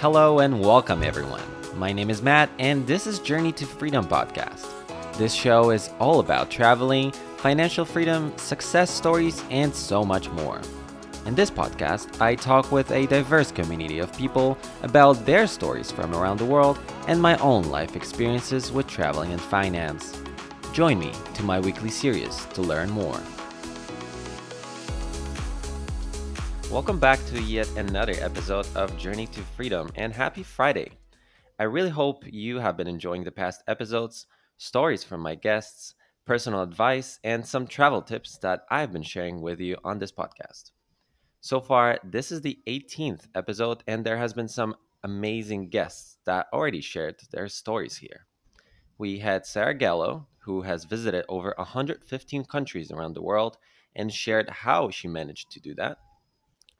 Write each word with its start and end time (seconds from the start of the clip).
Hello 0.00 0.40
and 0.40 0.60
welcome, 0.60 1.02
everyone. 1.02 1.40
My 1.74 1.90
name 1.90 2.10
is 2.10 2.20
Matt, 2.20 2.50
and 2.58 2.86
this 2.86 3.06
is 3.06 3.18
Journey 3.18 3.50
to 3.52 3.64
Freedom 3.64 4.06
podcast. 4.06 4.66
This 5.16 5.32
show 5.32 5.70
is 5.70 5.88
all 5.98 6.20
about 6.20 6.50
traveling, 6.50 7.12
financial 7.38 7.86
freedom, 7.86 8.36
success 8.36 8.90
stories, 8.90 9.42
and 9.48 9.74
so 9.74 10.04
much 10.04 10.28
more. 10.32 10.60
In 11.24 11.34
this 11.34 11.50
podcast, 11.50 12.20
I 12.20 12.34
talk 12.34 12.70
with 12.70 12.90
a 12.90 13.06
diverse 13.06 13.50
community 13.50 13.98
of 13.98 14.14
people 14.18 14.58
about 14.82 15.24
their 15.24 15.46
stories 15.46 15.90
from 15.90 16.14
around 16.14 16.40
the 16.40 16.44
world 16.44 16.78
and 17.08 17.20
my 17.20 17.38
own 17.38 17.64
life 17.70 17.96
experiences 17.96 18.70
with 18.70 18.86
traveling 18.86 19.32
and 19.32 19.40
finance. 19.40 20.22
Join 20.74 20.98
me 20.98 21.12
to 21.32 21.42
my 21.42 21.58
weekly 21.58 21.90
series 21.90 22.44
to 22.52 22.60
learn 22.60 22.90
more. 22.90 23.18
Welcome 26.76 26.98
back 26.98 27.24
to 27.28 27.40
yet 27.40 27.74
another 27.78 28.12
episode 28.20 28.66
of 28.76 28.98
Journey 28.98 29.26
to 29.28 29.40
Freedom 29.40 29.90
and 29.94 30.12
happy 30.12 30.42
Friday. 30.42 30.90
I 31.58 31.62
really 31.62 31.88
hope 31.88 32.24
you 32.26 32.58
have 32.58 32.76
been 32.76 32.86
enjoying 32.86 33.24
the 33.24 33.30
past 33.30 33.62
episodes, 33.66 34.26
stories 34.58 35.02
from 35.02 35.22
my 35.22 35.36
guests, 35.36 35.94
personal 36.26 36.60
advice, 36.60 37.18
and 37.24 37.46
some 37.46 37.66
travel 37.66 38.02
tips 38.02 38.36
that 38.42 38.66
I've 38.70 38.92
been 38.92 39.02
sharing 39.02 39.40
with 39.40 39.58
you 39.58 39.78
on 39.84 39.98
this 39.98 40.12
podcast. 40.12 40.72
So 41.40 41.62
far, 41.62 41.98
this 42.04 42.30
is 42.30 42.42
the 42.42 42.58
18th 42.66 43.28
episode, 43.34 43.82
and 43.86 44.04
there 44.04 44.18
has 44.18 44.34
been 44.34 44.46
some 44.46 44.76
amazing 45.02 45.70
guests 45.70 46.18
that 46.26 46.46
already 46.52 46.82
shared 46.82 47.16
their 47.32 47.48
stories 47.48 47.96
here. 47.96 48.26
We 48.98 49.20
had 49.20 49.46
Sarah 49.46 49.72
Gallo, 49.72 50.26
who 50.40 50.60
has 50.60 50.84
visited 50.84 51.24
over 51.26 51.54
115 51.56 52.44
countries 52.44 52.90
around 52.90 53.14
the 53.14 53.22
world 53.22 53.56
and 53.94 54.12
shared 54.12 54.50
how 54.50 54.90
she 54.90 55.08
managed 55.08 55.50
to 55.52 55.60
do 55.60 55.74
that. 55.76 55.96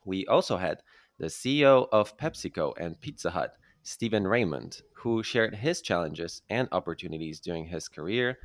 We 0.07 0.25
also 0.27 0.57
had 0.57 0.83
the 1.19 1.27
CEO 1.27 1.89
of 1.91 2.17
PepsiCo 2.17 2.73
and 2.79 3.01
Pizza 3.01 3.31
Hut, 3.31 3.57
Stephen 3.83 4.27
Raymond, 4.27 4.81
who 4.95 5.23
shared 5.23 5.57
his 5.57 5.83
challenges 5.83 6.43
and 6.49 6.69
opportunities 6.71 7.41
during 7.41 7.67
his 7.67 7.89
career. 7.89 8.39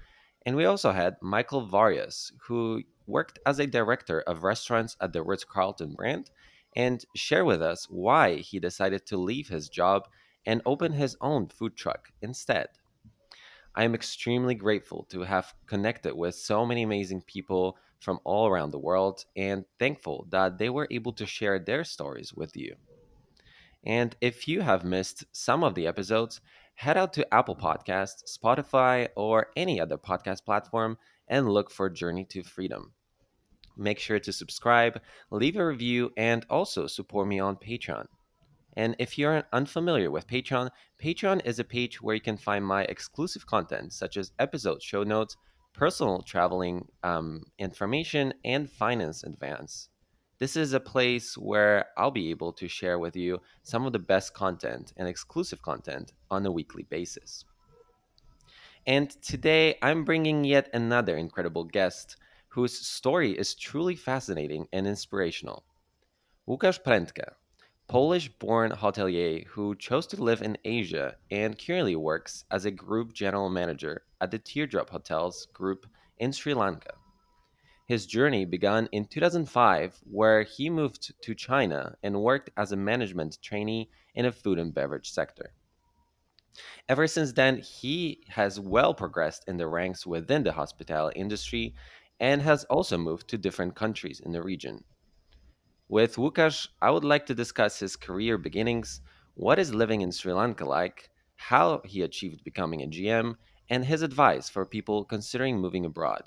And 0.46 0.56
we 0.56 0.66
also 0.66 0.92
had 0.92 1.18
Michael 1.22 1.68
Varias, 1.68 2.34
who 2.48 2.82
worked 3.06 3.38
as 3.46 3.60
a 3.60 3.68
director 3.68 4.22
of 4.22 4.44
restaurants 4.44 4.98
at 5.00 5.14
the 5.14 5.22
Ritz 5.22 5.44
Carlton 5.44 5.94
brand 5.94 6.32
and 6.76 7.06
share 7.16 7.46
with 7.46 7.62
us 7.62 7.86
why 7.90 8.38
he 8.38 8.60
decided 8.60 9.06
to 9.06 9.18
leave 9.18 9.50
his 9.50 9.70
job 9.70 10.08
and 10.46 10.62
open 10.66 10.94
his 10.94 11.16
own 11.22 11.48
food 11.48 11.76
truck 11.76 12.12
instead. 12.22 12.70
I 13.76 13.84
am 13.84 13.94
extremely 13.94 14.56
grateful 14.56 15.06
to 15.12 15.22
have 15.22 15.54
connected 15.68 16.16
with 16.16 16.36
so 16.36 16.66
many 16.66 16.82
amazing 16.82 17.22
people 17.22 17.78
from 18.02 18.20
all 18.26 18.48
around 18.48 18.72
the 18.72 18.80
world 18.80 19.24
and 19.38 19.64
thankful 19.80 20.28
that 20.32 20.58
they 20.58 20.70
were 20.70 20.88
able 20.92 21.14
to 21.14 21.26
share 21.26 21.60
their 21.60 21.84
stories 21.84 22.34
with 22.34 22.58
you. 22.58 22.76
And 23.86 24.16
if 24.20 24.48
you 24.48 24.62
have 24.62 24.84
missed 24.84 25.24
some 25.32 25.64
of 25.64 25.76
the 25.76 25.88
episodes, 25.88 26.42
head 26.76 26.98
out 26.98 27.14
to 27.14 27.34
Apple 27.34 27.56
Podcasts, 27.56 28.38
Spotify, 28.38 29.08
or 29.16 29.52
any 29.56 29.80
other 29.80 29.98
podcast 29.98 30.44
platform 30.44 30.98
and 31.28 31.50
look 31.50 31.72
for 31.72 31.90
Journey 31.90 32.26
to 32.26 32.44
Freedom. 32.44 32.92
Make 33.78 34.00
sure 34.00 34.20
to 34.20 34.34
subscribe, 34.34 35.00
leave 35.30 35.56
a 35.56 35.66
review, 35.66 36.12
and 36.18 36.46
also 36.50 36.88
support 36.88 37.28
me 37.28 37.40
on 37.40 37.56
Patreon. 37.56 38.08
And 38.76 38.96
if 39.00 39.18
you're 39.18 39.44
unfamiliar 39.54 40.10
with 40.10 40.28
Patreon, 40.28 40.70
Patreon 41.02 41.46
is 41.46 41.60
a 41.60 41.64
page 41.64 42.02
where 42.02 42.16
you 42.16 42.22
can 42.22 42.38
find 42.38 42.66
my 42.66 42.84
exclusive 42.84 43.46
content, 43.46 43.94
such 43.94 44.18
as 44.18 44.32
episode 44.40 44.82
show 44.82 45.04
notes, 45.04 45.38
personal 45.74 46.22
traveling 46.22 46.88
um, 47.04 47.44
information, 47.58 48.34
and 48.44 48.70
finance 48.70 49.24
advance. 49.24 49.90
This 50.40 50.56
is 50.56 50.74
a 50.74 50.80
place 50.80 51.38
where 51.38 51.86
I'll 51.98 52.12
be 52.12 52.32
able 52.32 52.52
to 52.54 52.68
share 52.68 52.98
with 52.98 53.16
you 53.16 53.40
some 53.64 53.86
of 53.86 53.94
the 53.94 54.00
best 54.00 54.34
content 54.34 54.92
and 54.98 55.08
exclusive 55.08 55.62
content 55.62 56.14
on 56.32 56.46
a 56.46 56.52
weekly 56.52 56.84
basis. 56.84 57.46
And 58.88 59.12
today 59.22 59.78
I'm 59.84 60.04
bringing 60.04 60.44
yet 60.44 60.70
another 60.74 61.16
incredible 61.16 61.66
guest 61.66 62.18
whose 62.48 62.76
story 62.76 63.38
is 63.38 63.54
truly 63.54 63.96
fascinating 63.96 64.68
and 64.74 64.88
inspirational. 64.88 65.64
Łukasz 66.50 66.82
Prędka 66.84 67.34
Polish 67.88 68.30
born 68.40 68.72
hotelier 68.72 69.46
who 69.46 69.76
chose 69.76 70.08
to 70.08 70.24
live 70.24 70.42
in 70.42 70.58
Asia 70.66 71.18
and 71.30 71.58
currently 71.58 71.96
works 71.96 72.46
as 72.50 72.66
a 72.66 72.72
group 72.72 73.14
general 73.14 73.50
manager 73.50 74.04
at 74.22 74.32
the 74.32 74.40
Teardrop 74.40 74.90
Hotels 74.92 75.48
Group 75.54 75.86
in 76.18 76.32
Sri 76.32 76.54
Lanka. 76.54 76.94
His 77.88 78.06
journey 78.06 78.46
began 78.46 78.88
in 78.94 79.06
2005, 79.06 80.00
where 80.06 80.44
he 80.44 80.70
moved 80.70 81.14
to 81.22 81.36
China 81.36 81.98
and 82.02 82.22
worked 82.22 82.50
as 82.56 82.72
a 82.72 82.78
management 82.78 83.38
trainee 83.42 83.90
in 84.16 84.26
a 84.26 84.32
food 84.32 84.60
and 84.60 84.74
beverage 84.74 85.12
sector. 85.12 85.54
Ever 86.88 87.08
since 87.08 87.34
then, 87.34 87.58
he 87.58 88.24
has 88.30 88.60
well 88.60 88.94
progressed 88.94 89.44
in 89.48 89.58
the 89.58 89.68
ranks 89.68 90.06
within 90.06 90.44
the 90.44 90.54
hospitality 90.54 91.20
industry 91.20 91.76
and 92.20 92.42
has 92.42 92.64
also 92.66 92.98
moved 92.98 93.28
to 93.30 93.38
different 93.38 93.76
countries 93.76 94.20
in 94.20 94.32
the 94.32 94.44
region. 94.44 94.84
With 95.90 96.16
Łukasz, 96.16 96.68
I 96.82 96.92
would 96.92 97.04
like 97.04 97.26
to 97.26 97.36
discuss 97.36 97.80
his 97.80 97.96
career 97.96 98.38
beginnings, 98.38 99.02
what 99.34 99.60
is 99.60 99.74
living 99.74 100.02
in 100.02 100.12
Sri 100.12 100.32
Lanka 100.32 100.64
like, 100.66 101.10
how 101.36 101.82
he 101.84 102.04
achieved 102.04 102.44
becoming 102.44 102.84
a 102.84 102.88
GM, 102.88 103.36
and 103.72 103.86
his 103.86 104.02
advice 104.02 104.50
for 104.50 104.66
people 104.66 105.06
considering 105.06 105.58
moving 105.58 105.86
abroad. 105.86 106.24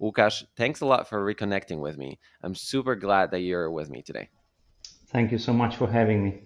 Łukasz, 0.00 0.44
thanks 0.56 0.80
a 0.80 0.86
lot 0.86 1.06
for 1.06 1.22
reconnecting 1.22 1.78
with 1.78 1.98
me. 1.98 2.18
I'm 2.42 2.54
super 2.54 2.96
glad 2.96 3.30
that 3.30 3.40
you're 3.40 3.70
with 3.70 3.90
me 3.90 4.00
today. 4.00 4.30
Thank 5.08 5.30
you 5.30 5.38
so 5.38 5.52
much 5.52 5.76
for 5.76 5.86
having 5.86 6.24
me. 6.24 6.40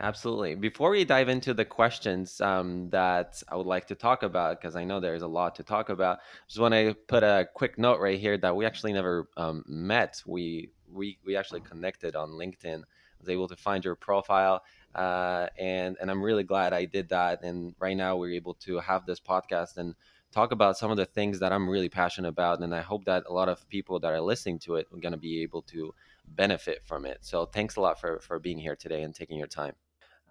Absolutely. 0.00 0.56
Before 0.56 0.90
we 0.90 1.04
dive 1.04 1.28
into 1.28 1.54
the 1.54 1.64
questions 1.64 2.40
um, 2.40 2.90
that 2.90 3.40
I 3.48 3.54
would 3.54 3.66
like 3.66 3.86
to 3.86 3.94
talk 3.94 4.24
about, 4.24 4.60
because 4.60 4.74
I 4.74 4.82
know 4.82 4.98
there's 4.98 5.22
a 5.22 5.28
lot 5.28 5.54
to 5.56 5.62
talk 5.62 5.88
about, 5.88 6.18
just 6.48 6.58
want 6.58 6.74
to 6.74 6.94
put 7.06 7.22
a 7.22 7.46
quick 7.54 7.78
note 7.78 8.00
right 8.00 8.18
here 8.18 8.36
that 8.38 8.56
we 8.56 8.66
actually 8.66 8.92
never 8.92 9.28
um, 9.36 9.62
met. 9.68 10.20
We 10.26 10.70
we 10.92 11.18
we 11.24 11.36
actually 11.36 11.60
connected 11.60 12.16
on 12.16 12.30
LinkedIn. 12.30 12.80
I 12.80 13.20
was 13.20 13.28
able 13.28 13.46
to 13.48 13.56
find 13.56 13.84
your 13.84 13.94
profile, 13.94 14.64
uh, 14.94 15.48
and 15.58 15.96
and 16.00 16.10
I'm 16.10 16.22
really 16.22 16.44
glad 16.44 16.72
I 16.72 16.84
did 16.84 17.08
that. 17.10 17.42
And 17.42 17.74
right 17.78 17.96
now 17.96 18.16
we're 18.16 18.34
able 18.34 18.54
to 18.54 18.78
have 18.80 19.06
this 19.06 19.20
podcast 19.20 19.76
and 19.76 19.94
talk 20.32 20.52
about 20.52 20.76
some 20.76 20.90
of 20.90 20.96
the 20.96 21.06
things 21.06 21.38
that 21.40 21.52
I'm 21.52 21.68
really 21.68 21.88
passionate 21.88 22.28
about. 22.28 22.60
And 22.60 22.74
I 22.74 22.80
hope 22.80 23.04
that 23.04 23.24
a 23.28 23.32
lot 23.32 23.48
of 23.48 23.68
people 23.68 24.00
that 24.00 24.12
are 24.12 24.20
listening 24.20 24.58
to 24.60 24.76
it 24.76 24.88
are 24.92 24.98
going 24.98 25.12
to 25.12 25.18
be 25.18 25.42
able 25.42 25.62
to 25.62 25.94
benefit 26.26 26.82
from 26.84 27.06
it. 27.06 27.18
So 27.20 27.46
thanks 27.46 27.76
a 27.76 27.80
lot 27.80 28.00
for 28.00 28.18
for 28.20 28.38
being 28.38 28.58
here 28.58 28.76
today 28.76 29.02
and 29.02 29.14
taking 29.14 29.38
your 29.38 29.46
time. 29.46 29.74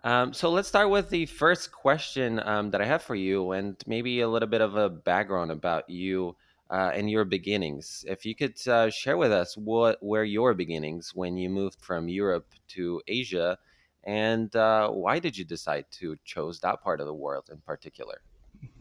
Um, 0.03 0.33
so 0.33 0.49
let's 0.49 0.67
start 0.67 0.89
with 0.89 1.09
the 1.09 1.25
first 1.27 1.71
question 1.71 2.41
um, 2.43 2.71
that 2.71 2.81
I 2.81 2.85
have 2.85 3.03
for 3.03 3.15
you, 3.15 3.51
and 3.51 3.77
maybe 3.87 4.19
a 4.19 4.27
little 4.27 4.49
bit 4.49 4.59
of 4.59 4.75
a 4.75 4.89
background 4.89 5.49
about 5.49 5.89
you 5.89 6.35
uh, 6.69 6.91
and 6.93 7.09
your 7.09 7.23
beginnings. 7.23 8.03
If 8.07 8.25
you 8.25 8.35
could 8.35 8.55
uh, 8.67 8.89
share 8.89 9.15
with 9.15 9.31
us 9.31 9.55
what 9.55 10.03
were 10.03 10.25
your 10.25 10.53
beginnings 10.53 11.11
when 11.15 11.37
you 11.37 11.49
moved 11.49 11.79
from 11.79 12.09
Europe 12.09 12.47
to 12.69 13.01
Asia, 13.07 13.57
and 14.03 14.53
uh, 14.55 14.89
why 14.89 15.19
did 15.19 15.37
you 15.37 15.45
decide 15.45 15.85
to 15.99 16.17
choose 16.25 16.59
that 16.59 16.81
part 16.83 16.99
of 16.99 17.05
the 17.05 17.13
world 17.13 17.49
in 17.51 17.57
particular? 17.57 18.21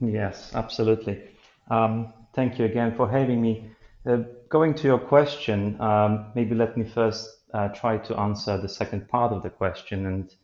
Yes, 0.01 0.51
absolutely. 0.55 1.23
Um, 1.71 2.13
thank 2.35 2.59
you 2.59 2.65
again 2.65 2.95
for 2.97 3.09
having 3.09 3.41
me. 3.41 3.71
Uh, 4.05 4.19
going 4.49 4.75
to 4.75 4.89
your 4.89 4.99
question, 4.99 5.81
um, 5.81 6.33
maybe 6.35 6.55
let 6.55 6.77
me 6.77 6.85
first 6.85 7.29
uh, 7.55 7.69
try 7.69 7.99
to 7.99 8.19
answer 8.19 8.61
the 8.61 8.69
second 8.69 9.09
part 9.09 9.33
of 9.33 9.43
the 9.43 9.51
question 9.51 10.07
and 10.07 10.35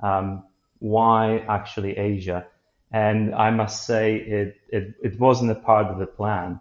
um, 0.00 0.42
why 0.80 1.44
actually 1.48 1.96
Asia. 1.96 2.46
And 2.92 3.34
I 3.34 3.50
must 3.50 3.86
say 3.86 4.16
it, 4.16 4.56
it, 4.68 4.94
it 5.02 5.20
wasn't 5.20 5.50
a 5.52 5.54
part 5.54 5.86
of 5.86 5.98
the 5.98 6.06
plan. 6.06 6.60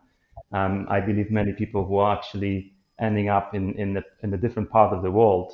Um, 0.52 0.86
I 0.90 1.00
believe 1.00 1.32
many 1.32 1.54
people 1.54 1.86
who 1.86 1.98
are 1.98 2.16
actually 2.16 2.74
ending 3.00 3.30
up 3.30 3.56
in, 3.56 3.74
in, 3.74 3.94
the, 3.94 4.04
in 4.22 4.34
a 4.34 4.38
different 4.38 4.70
part 4.70 4.94
of 4.94 5.02
the 5.02 5.12
world 5.12 5.54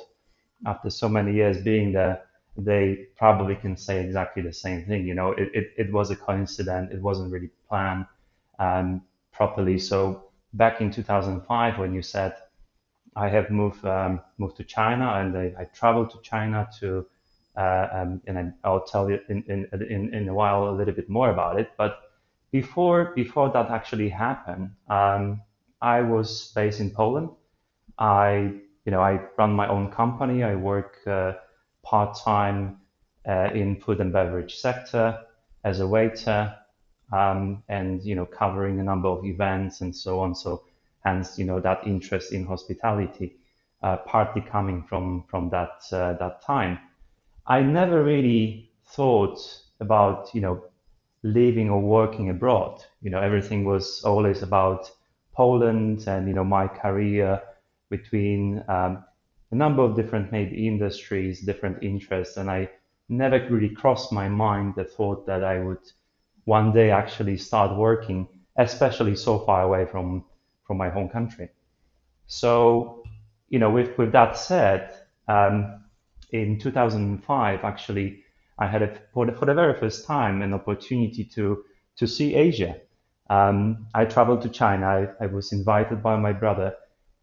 after 0.66 0.90
so 0.90 1.08
many 1.08 1.32
years 1.32 1.62
being 1.62 1.92
there, 1.92 2.22
they 2.56 3.06
probably 3.16 3.56
can 3.56 3.76
say 3.76 4.04
exactly 4.04 4.42
the 4.42 4.52
same 4.52 4.84
thing. 4.84 5.06
You 5.06 5.14
know, 5.14 5.32
it, 5.32 5.50
it, 5.54 5.72
it 5.76 5.92
was 5.92 6.10
a 6.10 6.16
coincidence. 6.16 6.92
It 6.92 7.00
wasn't 7.00 7.32
really 7.32 7.50
planned 7.68 8.06
um, 8.58 9.02
properly. 9.32 9.78
So 9.78 10.24
back 10.54 10.80
in 10.80 10.90
2005, 10.90 11.78
when 11.78 11.94
you 11.94 12.02
said 12.02 12.34
I 13.16 13.28
have 13.28 13.50
moved 13.50 13.84
um, 13.84 14.20
moved 14.38 14.56
to 14.58 14.64
China 14.64 15.14
and 15.14 15.36
I, 15.36 15.52
I 15.58 15.64
traveled 15.64 16.10
to 16.10 16.20
China 16.22 16.68
to, 16.80 17.06
uh, 17.56 17.88
um, 17.92 18.22
and 18.26 18.54
I, 18.62 18.70
will 18.70 18.80
tell 18.80 19.10
you 19.10 19.18
in, 19.28 19.42
in, 19.48 19.68
in, 19.82 20.14
in 20.14 20.28
a 20.28 20.34
while 20.34 20.68
a 20.68 20.70
little 20.70 20.94
bit 20.94 21.08
more 21.08 21.30
about 21.30 21.58
it. 21.58 21.70
But 21.76 22.00
before 22.52 23.12
before 23.14 23.50
that 23.50 23.70
actually 23.70 24.08
happened, 24.08 24.70
um, 24.88 25.42
I 25.80 26.02
was 26.02 26.52
based 26.54 26.80
in 26.80 26.90
Poland. 26.90 27.30
I 27.98 28.60
you 28.90 28.96
know 28.96 29.02
I 29.02 29.20
run 29.38 29.52
my 29.52 29.68
own 29.68 29.92
company. 29.92 30.42
I 30.42 30.56
work 30.56 30.98
uh, 31.06 31.34
part 31.84 32.18
time 32.18 32.80
uh, 33.28 33.50
in 33.54 33.80
food 33.80 34.00
and 34.00 34.12
beverage 34.12 34.56
sector 34.56 35.16
as 35.62 35.78
a 35.78 35.86
waiter, 35.86 36.56
um, 37.12 37.62
and 37.68 38.02
you 38.02 38.16
know 38.16 38.26
covering 38.26 38.80
a 38.80 38.82
number 38.82 39.08
of 39.08 39.24
events 39.24 39.80
and 39.80 39.94
so 39.94 40.18
on. 40.18 40.34
So 40.34 40.64
hence 41.04 41.38
you 41.38 41.44
know 41.44 41.60
that 41.60 41.86
interest 41.86 42.32
in 42.32 42.44
hospitality, 42.46 43.36
uh, 43.82 43.98
partly 43.98 44.42
coming 44.42 44.82
from 44.88 45.24
from 45.30 45.50
that 45.50 45.82
uh, 45.92 46.14
that 46.14 46.42
time. 46.42 46.80
I 47.46 47.62
never 47.62 48.02
really 48.02 48.72
thought 48.86 49.38
about, 49.80 50.34
you 50.34 50.40
know, 50.40 50.64
living 51.22 51.70
or 51.70 51.80
working 51.80 52.30
abroad. 52.30 52.84
You 53.02 53.10
know, 53.10 53.20
everything 53.20 53.64
was 53.64 54.02
always 54.04 54.42
about 54.42 54.90
Poland 55.32 56.08
and, 56.08 56.28
you 56.28 56.34
know, 56.34 56.44
my 56.44 56.68
career 56.68 57.40
between 57.90 58.64
um, 58.68 59.04
a 59.50 59.54
number 59.54 59.82
of 59.82 59.96
different 59.96 60.32
maybe 60.32 60.66
industries, 60.66 61.40
different 61.40 61.82
interests, 61.82 62.36
and 62.36 62.50
I 62.50 62.70
never 63.08 63.46
really 63.50 63.68
crossed 63.68 64.12
my 64.12 64.28
mind 64.28 64.74
the 64.76 64.84
thought 64.84 65.26
that 65.26 65.44
I 65.44 65.58
would 65.58 65.84
one 66.44 66.72
day 66.72 66.90
actually 66.90 67.36
start 67.36 67.76
working, 67.76 68.28
especially 68.56 69.16
so 69.16 69.40
far 69.40 69.62
away 69.62 69.86
from 69.86 70.24
from 70.66 70.78
my 70.78 70.88
home 70.88 71.08
country. 71.08 71.48
So, 72.26 73.02
you 73.48 73.58
know, 73.58 73.70
with 73.70 73.98
with 73.98 74.12
that 74.12 74.36
said, 74.38 74.94
um, 75.28 75.84
in 76.32 76.58
2005, 76.58 77.64
actually, 77.64 78.22
I 78.58 78.66
had 78.66 78.82
a, 78.82 78.98
for, 79.12 79.26
the, 79.26 79.32
for 79.32 79.46
the 79.46 79.54
very 79.54 79.74
first 79.78 80.06
time 80.06 80.42
an 80.42 80.54
opportunity 80.54 81.24
to 81.24 81.64
to 81.96 82.06
see 82.06 82.34
Asia. 82.34 82.76
Um, 83.28 83.86
I 83.94 84.04
traveled 84.04 84.42
to 84.42 84.48
China. 84.48 84.86
I, 84.86 85.24
I, 85.24 85.26
was 85.26 85.52
invited 85.52 86.02
by 86.02 86.16
my 86.16 86.32
brother, 86.32 86.74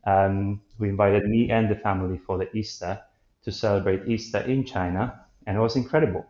um, 0.07 0.61
who 0.77 0.85
invited 0.85 1.25
me 1.27 1.51
and 1.51 1.69
the 1.69 1.75
family 1.75 2.17
for 2.17 2.37
the 2.37 2.49
Easter 2.57 2.99
to 3.43 3.51
celebrate 3.51 4.07
Easter 4.07 4.39
in 4.39 4.63
China, 4.63 5.19
and 5.45 5.57
it 5.57 5.59
was 5.59 5.75
incredible. 5.75 6.25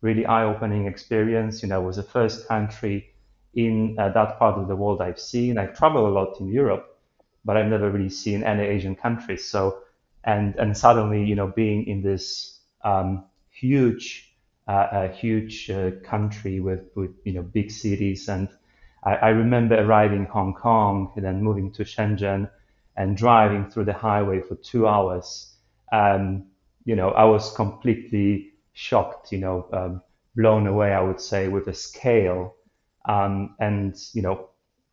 Really 0.00 0.26
eye-opening 0.26 0.86
experience. 0.86 1.62
You 1.62 1.68
know, 1.68 1.80
it 1.80 1.86
was 1.86 1.96
the 1.96 2.02
first 2.02 2.48
country 2.48 3.14
in 3.54 3.96
uh, 3.98 4.08
that 4.10 4.38
part 4.38 4.58
of 4.58 4.66
the 4.68 4.76
world 4.76 5.00
I've 5.00 5.20
seen. 5.20 5.58
I 5.58 5.66
travel 5.66 6.08
a 6.08 6.12
lot 6.12 6.40
in 6.40 6.48
Europe, 6.48 6.98
but 7.44 7.56
I've 7.56 7.68
never 7.68 7.90
really 7.90 8.10
seen 8.10 8.42
any 8.42 8.64
Asian 8.64 8.96
countries. 8.96 9.46
So, 9.46 9.78
and 10.24 10.56
and 10.56 10.76
suddenly, 10.76 11.24
you 11.24 11.36
know, 11.36 11.46
being 11.46 11.86
in 11.86 12.02
this 12.02 12.58
um, 12.82 13.24
huge, 13.50 14.34
uh, 14.66 14.88
a 14.90 15.08
huge 15.08 15.70
uh, 15.70 15.92
country 16.02 16.58
with 16.60 16.82
with 16.96 17.12
you 17.24 17.32
know 17.34 17.42
big 17.42 17.70
cities, 17.70 18.28
and 18.28 18.48
I, 19.04 19.14
I 19.14 19.28
remember 19.28 19.76
arriving 19.76 20.20
in 20.20 20.26
Hong 20.26 20.52
Kong 20.54 21.12
and 21.14 21.24
then 21.24 21.42
moving 21.42 21.70
to 21.72 21.84
Shenzhen 21.84 22.50
and 22.96 23.16
driving 23.16 23.68
through 23.70 23.84
the 23.84 23.92
highway 23.92 24.40
for 24.40 24.54
two 24.56 24.86
hours. 24.86 25.54
Um, 25.92 26.44
you 26.84 26.96
know, 26.96 27.10
I 27.10 27.24
was 27.24 27.54
completely 27.54 28.52
shocked. 28.72 29.32
You 29.32 29.38
know, 29.38 29.68
um, 29.72 30.02
blown 30.36 30.66
away. 30.66 30.92
I 30.92 31.00
would 31.00 31.20
say 31.20 31.48
with 31.48 31.66
the 31.66 31.74
scale 31.74 32.54
um, 33.06 33.54
and 33.60 33.96
you 34.12 34.22
know 34.22 34.48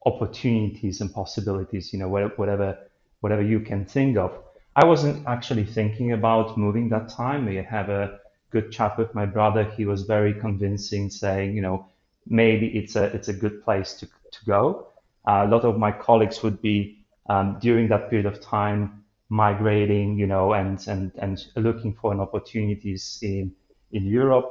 opportunities 0.06 1.02
and 1.02 1.14
possibilities. 1.14 1.94
You 1.94 2.00
know, 2.00 2.10
whatever 2.10 2.78
whatever 3.22 3.42
you 3.42 3.60
can 3.60 3.86
think 3.86 4.18
of. 4.18 4.38
I 4.76 4.86
wasn't 4.86 5.28
actually 5.28 5.66
thinking 5.66 6.14
about 6.14 6.58
moving 6.58 6.90
that 6.90 7.10
time. 7.10 7.46
We 7.46 7.56
have 7.58 7.90
a 7.90 8.20
good 8.52 8.72
chat 8.72 8.98
with 8.98 9.14
my 9.14 9.26
brother. 9.26 9.64
He 9.64 9.86
was 9.86 10.04
very 10.04 10.34
convincing, 10.34 11.10
saying, 11.10 11.56
you 11.56 11.62
know, 11.62 11.88
maybe 12.26 12.68
it's 12.68 12.96
a 12.96 13.06
it's 13.06 13.28
a 13.28 13.34
good 13.34 13.64
place 13.64 13.94
to 13.96 14.06
to 14.06 14.46
go. 14.46 14.88
Uh, 15.28 15.44
a 15.46 15.48
lot 15.48 15.66
of 15.66 15.78
my 15.78 15.92
colleagues 15.92 16.42
would 16.42 16.62
be 16.62 17.01
um, 17.32 17.58
during 17.60 17.88
that 17.90 18.10
period 18.10 18.26
of 18.26 18.42
time 18.42 19.04
migrating, 19.30 20.18
you 20.22 20.28
know, 20.28 20.54
and 20.54 20.78
and 20.88 21.12
and 21.24 21.36
looking 21.56 21.94
for 22.00 22.12
an 22.16 22.20
opportunities 22.20 23.20
in 23.22 23.46
in 23.92 24.04
Europe. 24.20 24.50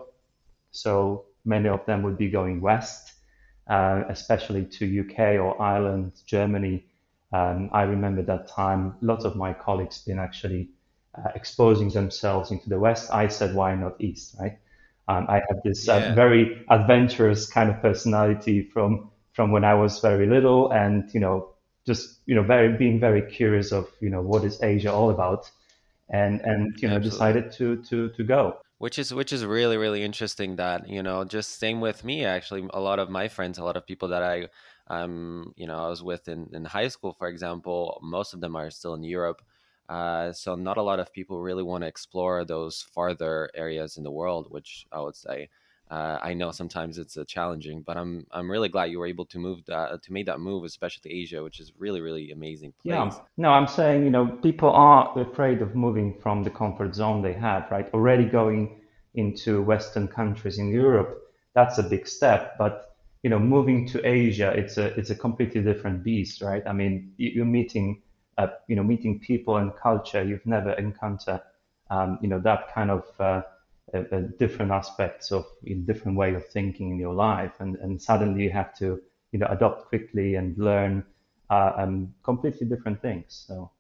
So 0.71 1.25
many 1.45 1.69
of 1.69 1.85
them 1.87 2.03
would 2.03 2.19
be 2.19 2.31
going 2.31 2.61
west 2.61 3.15
uh, 3.71 4.03
especially 4.09 4.65
to 4.65 5.01
UK 5.01 5.41
or 5.41 5.61
Ireland, 5.63 6.13
Germany. 6.27 6.85
Um, 7.33 7.71
I 7.73 7.83
remember 7.83 8.23
that 8.23 8.49
time, 8.49 8.97
lots 9.01 9.25
of 9.25 9.37
my 9.37 9.53
colleagues 9.53 10.03
been 10.05 10.19
actually 10.19 10.71
uh, 11.15 11.31
exposing 11.37 11.89
themselves 11.91 12.51
into 12.51 12.69
the 12.69 12.81
West. 12.81 13.13
I 13.13 13.29
said, 13.29 13.55
why 13.55 13.77
not 13.77 13.95
East, 14.01 14.35
right? 14.41 14.59
Um, 15.07 15.27
I 15.29 15.35
have 15.49 15.63
this 15.65 15.89
uh, 15.89 15.97
yeah. 15.97 16.13
uh, 16.13 16.15
very 16.15 16.65
adventurous 16.69 17.49
kind 17.49 17.71
of 17.71 17.81
personality 17.81 18.63
from 18.63 19.11
from 19.33 19.53
when 19.53 19.65
I 19.65 19.75
was 19.75 20.01
very 20.01 20.27
little, 20.27 20.73
and 20.73 21.09
you 21.15 21.21
know, 21.21 21.55
just 21.87 22.21
you 22.27 22.35
know, 22.35 22.43
very 22.43 22.77
being 22.77 23.01
very 23.01 23.23
curious 23.23 23.73
of 23.73 23.91
you 24.01 24.11
know 24.11 24.23
what 24.23 24.45
is 24.45 24.63
Asia 24.63 24.93
all 24.93 25.11
about, 25.11 25.51
and 26.11 26.41
and 26.43 26.75
you 26.81 26.89
know, 26.89 26.97
Absolutely. 26.97 27.11
decided 27.11 27.53
to 27.53 27.83
to 27.85 28.09
to 28.11 28.25
go 28.25 28.59
which 28.81 28.99
is 28.99 29.13
which 29.13 29.31
is 29.31 29.45
really 29.45 29.77
really 29.77 30.03
interesting 30.03 30.57
that 30.57 30.89
you 30.89 31.03
know 31.03 31.23
just 31.23 31.59
same 31.59 31.81
with 31.83 32.03
me 32.03 32.25
actually 32.25 32.67
a 32.73 32.81
lot 32.81 32.99
of 32.99 33.11
my 33.11 33.29
friends 33.29 33.59
a 33.59 33.65
lot 33.65 33.77
of 33.77 33.87
people 33.87 34.09
that 34.09 34.23
i 34.23 34.49
um 34.89 35.53
you 35.55 35.67
know 35.67 35.79
i 35.85 35.89
was 35.89 36.03
with 36.03 36.29
in, 36.29 36.49
in 36.55 36.65
high 36.65 36.89
school 36.89 37.13
for 37.13 37.29
example 37.29 38.01
most 38.03 38.33
of 38.33 38.41
them 38.41 38.57
are 38.57 38.71
still 38.71 38.95
in 38.95 39.03
europe 39.05 39.43
uh, 39.91 40.33
so 40.33 40.55
not 40.55 40.77
a 40.77 40.83
lot 40.83 41.01
of 41.01 41.13
people 41.13 41.43
really 41.43 41.65
want 41.65 41.83
to 41.83 41.89
explore 41.89 42.45
those 42.45 42.81
farther 42.95 43.51
areas 43.55 43.97
in 43.99 44.03
the 44.03 44.11
world 44.11 44.47
which 44.49 44.87
i 44.93 45.01
would 45.01 45.17
say 45.17 45.49
uh, 45.91 46.19
I 46.23 46.35
know 46.35 46.53
sometimes 46.53 46.99
it's 46.99 47.17
uh, 47.17 47.25
challenging, 47.25 47.83
but 47.83 47.97
I'm 47.97 48.25
I'm 48.31 48.49
really 48.49 48.69
glad 48.69 48.93
you 48.93 49.01
were 49.01 49.09
able 49.09 49.27
to 49.27 49.39
move 49.39 49.65
that 49.67 50.03
to 50.05 50.13
make 50.13 50.27
that 50.27 50.39
move, 50.39 50.63
especially 50.63 51.11
to 51.11 51.17
Asia, 51.17 51.43
which 51.43 51.59
is 51.59 51.73
really 51.79 52.01
really 52.01 52.31
amazing 52.31 52.73
place. 52.81 52.95
Yeah, 52.95 53.13
no, 53.37 53.51
I'm 53.51 53.67
saying 53.67 54.05
you 54.05 54.11
know 54.11 54.27
people 54.27 54.71
are 54.71 55.19
afraid 55.19 55.63
of 55.63 55.75
moving 55.75 56.15
from 56.23 56.45
the 56.45 56.51
comfort 56.51 56.95
zone 56.95 57.23
they 57.23 57.33
have, 57.33 57.69
right? 57.73 57.93
Already 57.93 58.25
going 58.25 58.81
into 59.15 59.63
Western 59.63 60.07
countries 60.07 60.59
in 60.59 60.69
Europe, 60.69 61.21
that's 61.55 61.79
a 61.79 61.83
big 61.83 62.07
step, 62.07 62.57
but 62.57 62.95
you 63.25 63.31
know 63.31 63.41
moving 63.41 63.85
to 63.89 64.07
Asia, 64.07 64.53
it's 64.57 64.79
a 64.79 64.97
it's 64.97 65.11
a 65.11 65.17
completely 65.17 65.61
different 65.61 66.05
beast, 66.05 66.41
right? 66.41 66.63
I 66.69 66.73
mean, 66.73 67.13
you're 67.17 67.45
meeting 67.45 68.01
uh, 68.39 68.47
you 68.69 68.77
know 68.77 68.85
meeting 68.85 69.19
people 69.19 69.57
and 69.57 69.75
culture 69.75 70.23
you've 70.23 70.47
never 70.47 70.71
encountered, 70.75 71.43
um, 71.91 72.21
you 72.23 72.29
know 72.29 72.39
that 72.39 72.73
kind 72.73 72.93
of 72.93 73.05
uh, 73.19 73.43
a, 73.95 74.17
a 74.17 74.21
different 74.23 74.71
aspects 74.71 75.31
of 75.33 75.47
a 75.67 75.75
different 75.75 76.17
way 76.17 76.35
of 76.35 76.47
thinking 76.49 76.91
in 76.91 76.99
your 76.99 77.15
life, 77.15 77.53
and 77.61 77.77
and 77.77 78.01
suddenly 78.01 78.43
you 78.43 78.51
have 78.51 78.75
to 78.79 79.01
you 79.33 79.39
know 79.39 79.47
adopt 79.51 79.89
quickly 79.89 80.35
and 80.35 80.57
learn 80.59 81.05
uh, 81.51 81.73
um, 81.77 82.15
completely 82.23 82.67
different 82.67 83.01
things. 83.03 83.45
So. 83.47 83.71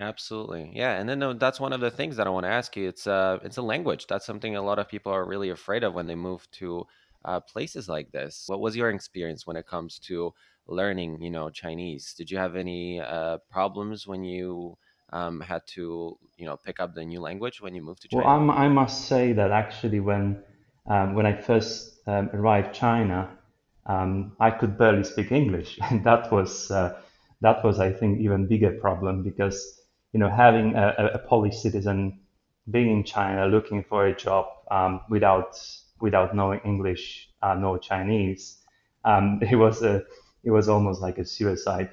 Absolutely, 0.00 0.72
yeah, 0.74 0.98
and 0.98 1.08
then 1.08 1.38
that's 1.38 1.60
one 1.60 1.72
of 1.72 1.80
the 1.80 1.90
things 1.90 2.16
that 2.16 2.26
I 2.26 2.30
want 2.30 2.44
to 2.46 2.50
ask 2.50 2.76
you. 2.76 2.88
It's 2.88 3.06
uh, 3.06 3.38
it's 3.44 3.58
a 3.58 3.62
language. 3.62 4.08
That's 4.08 4.26
something 4.26 4.56
a 4.56 4.62
lot 4.62 4.80
of 4.80 4.88
people 4.88 5.12
are 5.12 5.24
really 5.24 5.50
afraid 5.50 5.84
of 5.84 5.94
when 5.94 6.08
they 6.08 6.16
move 6.16 6.50
to 6.52 6.84
uh, 7.24 7.40
places 7.40 7.88
like 7.88 8.10
this. 8.10 8.44
What 8.48 8.60
was 8.60 8.76
your 8.76 8.90
experience 8.90 9.46
when 9.46 9.56
it 9.56 9.66
comes 9.66 9.98
to 10.00 10.34
learning, 10.66 11.22
you 11.22 11.30
know, 11.30 11.48
Chinese? 11.48 12.14
Did 12.14 12.30
you 12.30 12.38
have 12.38 12.56
any 12.56 13.00
uh, 13.00 13.38
problems 13.50 14.06
when 14.06 14.24
you 14.24 14.76
um, 15.14 15.40
had 15.40 15.62
to 15.68 16.18
you 16.36 16.44
know 16.44 16.56
pick 16.56 16.80
up 16.80 16.94
the 16.94 17.04
new 17.04 17.20
language 17.20 17.62
when 17.62 17.74
you 17.74 17.82
moved 17.82 18.02
to 18.02 18.08
China? 18.08 18.24
Well, 18.24 18.34
I'm, 18.34 18.50
i 18.50 18.68
must 18.68 19.06
say 19.06 19.32
that 19.32 19.50
actually 19.50 20.00
when 20.00 20.42
um, 20.86 21.14
when 21.14 21.24
I 21.24 21.40
first 21.40 22.00
um, 22.06 22.28
arrived 22.34 22.74
China, 22.74 23.30
um, 23.86 24.36
I 24.38 24.50
could 24.50 24.76
barely 24.76 25.04
speak 25.04 25.32
English, 25.32 25.78
and 25.90 26.04
that 26.04 26.30
was 26.30 26.70
uh, 26.70 27.00
that 27.40 27.64
was 27.64 27.78
I 27.80 27.92
think 27.92 28.20
even 28.20 28.46
bigger 28.46 28.72
problem 28.72 29.22
because 29.22 29.80
you 30.12 30.20
know 30.20 30.28
having 30.28 30.74
a, 30.74 31.12
a 31.14 31.18
Polish 31.18 31.56
citizen 31.56 32.20
being 32.70 32.90
in 32.90 33.04
China 33.04 33.46
looking 33.46 33.84
for 33.84 34.06
a 34.06 34.14
job 34.14 34.46
um, 34.70 35.00
without 35.08 35.56
without 36.00 36.34
knowing 36.34 36.60
English, 36.64 37.30
uh, 37.40 37.54
no 37.54 37.78
Chinese, 37.78 38.58
um, 39.04 39.40
it 39.50 39.56
was 39.56 39.82
a 39.82 40.02
it 40.42 40.50
was 40.50 40.68
almost 40.68 41.00
like 41.00 41.18
a 41.18 41.24
suicide. 41.24 41.90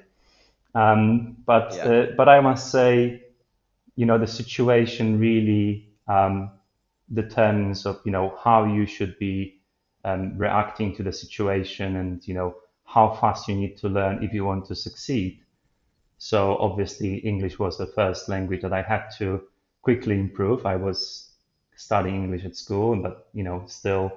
Um, 0.74 1.36
but 1.46 1.74
yeah. 1.76 1.84
uh, 1.84 2.06
but 2.16 2.28
I 2.28 2.40
must 2.40 2.70
say, 2.70 3.22
you 3.96 4.06
know, 4.06 4.18
the 4.18 4.26
situation 4.26 5.18
really 5.18 5.88
um, 6.08 6.50
determines 7.12 7.86
of 7.86 8.00
you 8.04 8.12
know 8.12 8.38
how 8.42 8.64
you 8.64 8.86
should 8.86 9.18
be 9.18 9.60
um, 10.04 10.36
reacting 10.38 10.94
to 10.96 11.02
the 11.02 11.12
situation 11.12 11.96
and 11.96 12.26
you 12.26 12.34
know 12.34 12.56
how 12.84 13.14
fast 13.14 13.48
you 13.48 13.54
need 13.54 13.76
to 13.78 13.88
learn 13.88 14.22
if 14.22 14.32
you 14.32 14.44
want 14.44 14.66
to 14.66 14.74
succeed. 14.74 15.40
So 16.18 16.56
obviously 16.58 17.16
English 17.16 17.58
was 17.58 17.78
the 17.78 17.86
first 17.86 18.28
language 18.28 18.62
that 18.62 18.72
I 18.72 18.82
had 18.82 19.08
to 19.18 19.42
quickly 19.82 20.14
improve. 20.14 20.64
I 20.66 20.76
was 20.76 21.30
studying 21.76 22.24
English 22.24 22.44
at 22.44 22.56
school, 22.56 22.96
but 22.96 23.28
you 23.32 23.44
know 23.44 23.64
still 23.66 24.12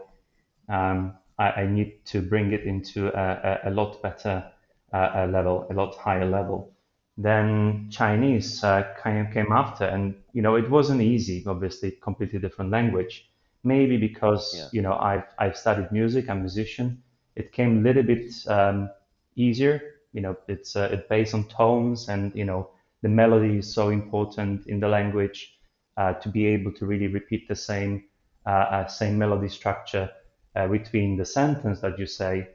um, 0.69 1.13
I, 1.37 1.51
I, 1.51 1.65
need 1.67 2.05
to 2.05 2.21
bring 2.21 2.53
it 2.53 2.63
into 2.63 3.07
a, 3.07 3.59
a, 3.65 3.69
a 3.69 3.71
lot 3.71 4.01
better 4.01 4.51
uh, 4.93 5.27
level, 5.29 5.67
a 5.69 5.73
lot 5.73 5.95
higher 5.95 6.25
level. 6.25 6.71
Then 7.17 7.87
Chinese 7.91 8.63
uh, 8.63 8.93
kind 9.01 9.25
of 9.25 9.33
came 9.33 9.51
after, 9.51 9.85
and 9.85 10.15
you 10.33 10.41
know 10.41 10.55
it 10.55 10.69
wasn't 10.69 11.01
easy. 11.01 11.43
Obviously, 11.47 11.91
completely 11.91 12.39
different 12.39 12.71
language. 12.71 13.29
Maybe 13.63 13.97
because 13.97 14.53
yeah. 14.55 14.67
you 14.71 14.81
know 14.81 14.93
I've 14.93 15.23
I've 15.39 15.57
studied 15.57 15.91
music, 15.91 16.29
I'm 16.29 16.37
a 16.37 16.41
musician. 16.41 17.01
It 17.35 17.51
came 17.51 17.79
a 17.79 17.81
little 17.81 18.03
bit 18.03 18.33
um, 18.47 18.89
easier. 19.35 19.81
You 20.11 20.21
know, 20.21 20.37
it's 20.47 20.75
uh, 20.75 20.89
it's 20.91 21.07
based 21.07 21.33
on 21.33 21.47
tones, 21.47 22.09
and 22.09 22.35
you 22.35 22.45
know 22.45 22.69
the 23.01 23.09
melody 23.09 23.59
is 23.59 23.73
so 23.73 23.89
important 23.89 24.67
in 24.67 24.79
the 24.79 24.87
language 24.87 25.57
uh, 25.95 26.13
to 26.13 26.27
be 26.27 26.45
able 26.47 26.73
to 26.73 26.85
really 26.85 27.07
repeat 27.07 27.47
the 27.47 27.55
same 27.55 28.03
uh, 28.45 28.49
uh 28.49 28.87
same 28.87 29.17
melody 29.17 29.47
structure 29.47 30.09
uh, 30.55 30.67
between 30.67 31.17
the 31.17 31.25
sentence 31.25 31.79
that 31.79 31.97
you 31.97 32.05
say 32.05 32.47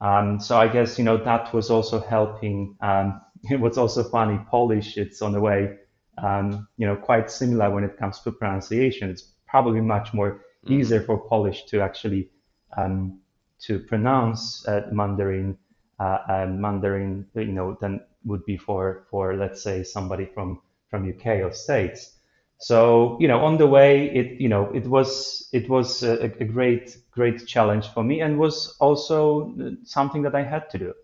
um, 0.00 0.40
so 0.40 0.58
I 0.58 0.68
guess 0.68 0.98
you 0.98 1.04
know 1.04 1.16
that 1.18 1.52
was 1.52 1.70
also 1.70 2.00
helping. 2.00 2.76
Um, 2.80 3.20
it 3.50 3.60
was 3.60 3.78
also 3.78 4.04
funny. 4.04 4.38
Polish, 4.50 4.96
it's 4.96 5.22
on 5.22 5.32
the 5.32 5.40
way, 5.40 5.76
um, 6.22 6.68
you 6.76 6.86
know, 6.86 6.96
quite 6.96 7.30
similar 7.30 7.70
when 7.70 7.84
it 7.84 7.96
comes 7.98 8.20
to 8.20 8.32
pronunciation. 8.32 9.10
It's 9.10 9.32
probably 9.46 9.80
much 9.80 10.12
more 10.14 10.42
Mm-hmm. 10.66 10.90
easier 10.90 11.02
for 11.02 11.18
Polish 11.28 11.64
to 11.66 11.80
actually 11.80 12.30
um, 12.76 13.20
to 13.60 13.80
pronounce 13.80 14.66
uh, 14.66 14.88
Mandarin 14.92 15.58
uh, 15.98 16.18
uh, 16.28 16.46
Mandarin, 16.46 17.26
you 17.34 17.52
know, 17.52 17.76
than 17.80 18.00
would 18.24 18.44
be 18.46 18.56
for 18.56 19.06
for 19.10 19.36
let's 19.36 19.62
say 19.62 19.82
somebody 19.82 20.26
from 20.26 20.60
from 20.90 21.08
UK 21.08 21.42
or 21.42 21.52
States. 21.52 22.16
So 22.60 23.18
you 23.20 23.28
know, 23.28 23.40
on 23.40 23.58
the 23.58 23.66
way, 23.66 24.10
it 24.14 24.40
you 24.40 24.48
know, 24.48 24.70
it 24.72 24.86
was 24.86 25.48
it 25.52 25.68
was 25.68 26.02
a, 26.04 26.24
a 26.40 26.44
great 26.44 26.96
great 27.10 27.46
challenge 27.46 27.88
for 27.88 28.04
me, 28.04 28.20
and 28.20 28.38
was 28.38 28.76
also 28.80 29.52
something 29.84 30.22
that 30.22 30.34
I 30.34 30.42
had 30.44 30.70
to 30.70 30.78
do 30.78 30.94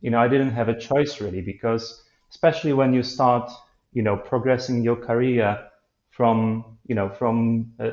you 0.00 0.10
know, 0.10 0.18
I 0.20 0.28
didn't 0.28 0.52
have 0.52 0.68
a 0.68 0.78
choice 0.78 1.20
really 1.20 1.40
because 1.40 2.02
especially 2.30 2.72
when 2.72 2.92
you 2.92 3.02
start, 3.02 3.50
you 3.92 4.02
know, 4.02 4.16
progressing 4.16 4.82
your 4.82 4.96
career 4.96 5.68
from, 6.10 6.78
you 6.86 6.94
know, 6.94 7.08
from 7.08 7.72
uh, 7.80 7.90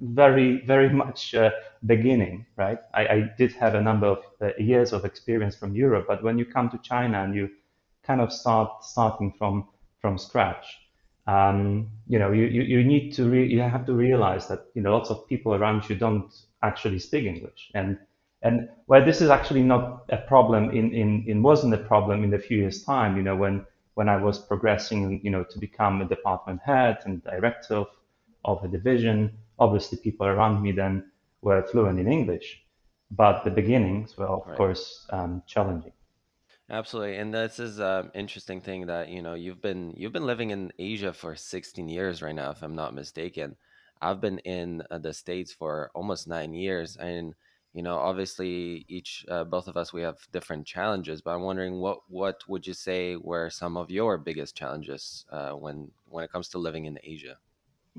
very, 0.00 0.64
very 0.66 0.90
much 0.90 1.34
uh, 1.34 1.50
beginning, 1.84 2.46
right? 2.56 2.78
I, 2.94 3.06
I 3.06 3.30
did 3.38 3.52
have 3.54 3.74
a 3.74 3.80
number 3.82 4.06
of 4.08 4.18
uh, 4.40 4.50
years 4.58 4.92
of 4.92 5.04
experience 5.04 5.56
from 5.56 5.74
Europe, 5.74 6.06
but 6.08 6.22
when 6.22 6.38
you 6.38 6.44
come 6.44 6.68
to 6.70 6.78
China 6.78 7.22
and 7.22 7.34
you 7.34 7.50
kind 8.02 8.20
of 8.20 8.32
start 8.32 8.84
starting 8.84 9.32
from 9.38 9.68
from 10.00 10.18
scratch, 10.18 10.66
um, 11.26 11.90
you 12.06 12.18
know, 12.18 12.32
you, 12.32 12.44
you, 12.44 12.62
you 12.62 12.84
need 12.84 13.12
to 13.14 13.28
re 13.28 13.46
you 13.46 13.60
have 13.60 13.86
to 13.86 13.94
realize 13.94 14.46
that, 14.48 14.66
you 14.74 14.82
know, 14.82 14.92
lots 14.92 15.10
of 15.10 15.26
people 15.26 15.54
around 15.54 15.88
you 15.88 15.96
don't 15.96 16.32
actually 16.62 16.98
speak 16.98 17.24
English. 17.24 17.70
And 17.74 17.98
and 18.42 18.68
where 18.86 19.04
this 19.04 19.20
is 19.20 19.30
actually 19.30 19.62
not 19.62 20.04
a 20.10 20.18
problem 20.18 20.70
in, 20.70 20.92
in, 20.92 21.24
in 21.26 21.42
wasn't 21.42 21.74
a 21.74 21.78
problem 21.78 22.22
in 22.22 22.32
a 22.34 22.38
few 22.38 22.58
years 22.58 22.84
time, 22.84 23.16
you 23.16 23.22
know, 23.22 23.34
when 23.36 23.66
when 23.94 24.08
I 24.08 24.16
was 24.18 24.38
progressing, 24.38 25.20
you 25.24 25.30
know, 25.30 25.42
to 25.44 25.58
become 25.58 26.02
a 26.02 26.04
department 26.04 26.60
head 26.64 26.98
and 27.06 27.24
director 27.24 27.76
of, 27.76 27.88
of 28.44 28.62
a 28.62 28.68
division, 28.68 29.32
obviously 29.58 29.98
people 29.98 30.26
around 30.26 30.62
me 30.62 30.72
then 30.72 31.10
were 31.40 31.62
fluent 31.62 31.98
in 31.98 32.06
English, 32.06 32.62
but 33.10 33.42
the 33.44 33.50
beginnings 33.50 34.16
were 34.16 34.26
of 34.26 34.46
Right. 34.46 34.56
course 34.56 35.06
um, 35.10 35.42
challenging. 35.46 35.92
Absolutely. 36.68 37.16
And 37.16 37.32
this 37.32 37.60
is 37.60 37.78
an 37.78 38.10
interesting 38.14 38.60
thing 38.60 38.86
that, 38.86 39.08
you 39.08 39.22
know, 39.22 39.34
you've 39.34 39.62
been 39.62 39.94
you've 39.96 40.12
been 40.12 40.26
living 40.26 40.50
in 40.50 40.72
Asia 40.78 41.12
for 41.12 41.36
16 41.36 41.88
years 41.88 42.22
right 42.22 42.34
now, 42.34 42.50
if 42.50 42.62
I'm 42.62 42.74
not 42.74 42.94
mistaken. 42.94 43.56
I've 44.02 44.20
been 44.20 44.38
in 44.40 44.82
uh, 44.90 44.98
the 44.98 45.12
States 45.12 45.52
for 45.52 45.90
almost 45.94 46.28
nine 46.28 46.52
years, 46.52 46.96
and 46.96 47.34
you 47.72 47.82
know, 47.82 47.96
obviously 47.96 48.84
each 48.88 49.24
uh, 49.28 49.44
both 49.44 49.68
of 49.68 49.76
us 49.76 49.92
we 49.92 50.02
have 50.02 50.18
different 50.32 50.66
challenges, 50.66 51.22
but 51.22 51.34
I'm 51.34 51.42
wondering 51.42 51.78
what 51.80 51.98
what 52.08 52.40
would 52.48 52.66
you 52.66 52.74
say 52.74 53.16
were 53.16 53.48
some 53.48 53.76
of 53.76 53.90
your 53.90 54.18
biggest 54.18 54.56
challenges 54.56 55.24
uh, 55.30 55.52
when 55.52 55.92
when 56.08 56.24
it 56.24 56.32
comes 56.32 56.48
to 56.48 56.58
living 56.58 56.86
in 56.86 56.98
Asia? 57.04 57.38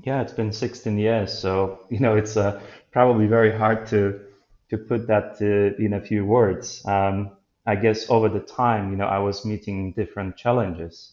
Yeah, 0.04 0.20
it's 0.20 0.32
been 0.32 0.52
16 0.52 0.98
years, 0.98 1.36
so 1.36 1.80
you 1.90 2.00
know 2.00 2.16
it's 2.16 2.36
uh, 2.36 2.60
probably 2.92 3.26
very 3.26 3.56
hard 3.56 3.86
to 3.88 4.20
to 4.68 4.76
put 4.76 5.06
that 5.06 5.38
uh, 5.40 5.82
in 5.82 5.94
a 5.94 6.00
few 6.00 6.26
words. 6.26 6.84
Um, 6.84 7.30
I 7.68 7.76
guess 7.76 8.10
over 8.10 8.28
the 8.28 8.40
time, 8.40 8.90
you 8.90 8.96
know, 8.96 9.06
I 9.06 9.18
was 9.18 9.44
meeting 9.44 9.92
different 9.92 10.36
challenges. 10.36 11.12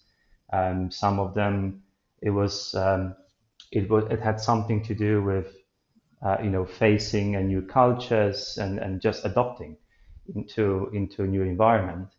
Um, 0.53 0.91
some 0.91 1.19
of 1.19 1.33
them, 1.35 1.83
it 2.21 2.31
was 2.31 2.73
um, 2.75 3.15
it 3.71 3.89
was 3.89 4.05
it 4.11 4.21
had 4.21 4.39
something 4.39 4.83
to 4.85 4.95
do 4.95 5.21
with 5.23 5.55
uh, 6.25 6.37
you 6.43 6.49
know 6.49 6.65
facing 6.65 7.35
a 7.35 7.43
new 7.43 7.61
cultures 7.61 8.57
and 8.57 8.79
and 8.79 9.01
just 9.01 9.25
adopting 9.25 9.77
into 10.35 10.89
into 10.93 11.23
a 11.23 11.27
new 11.27 11.43
environment 11.43 12.09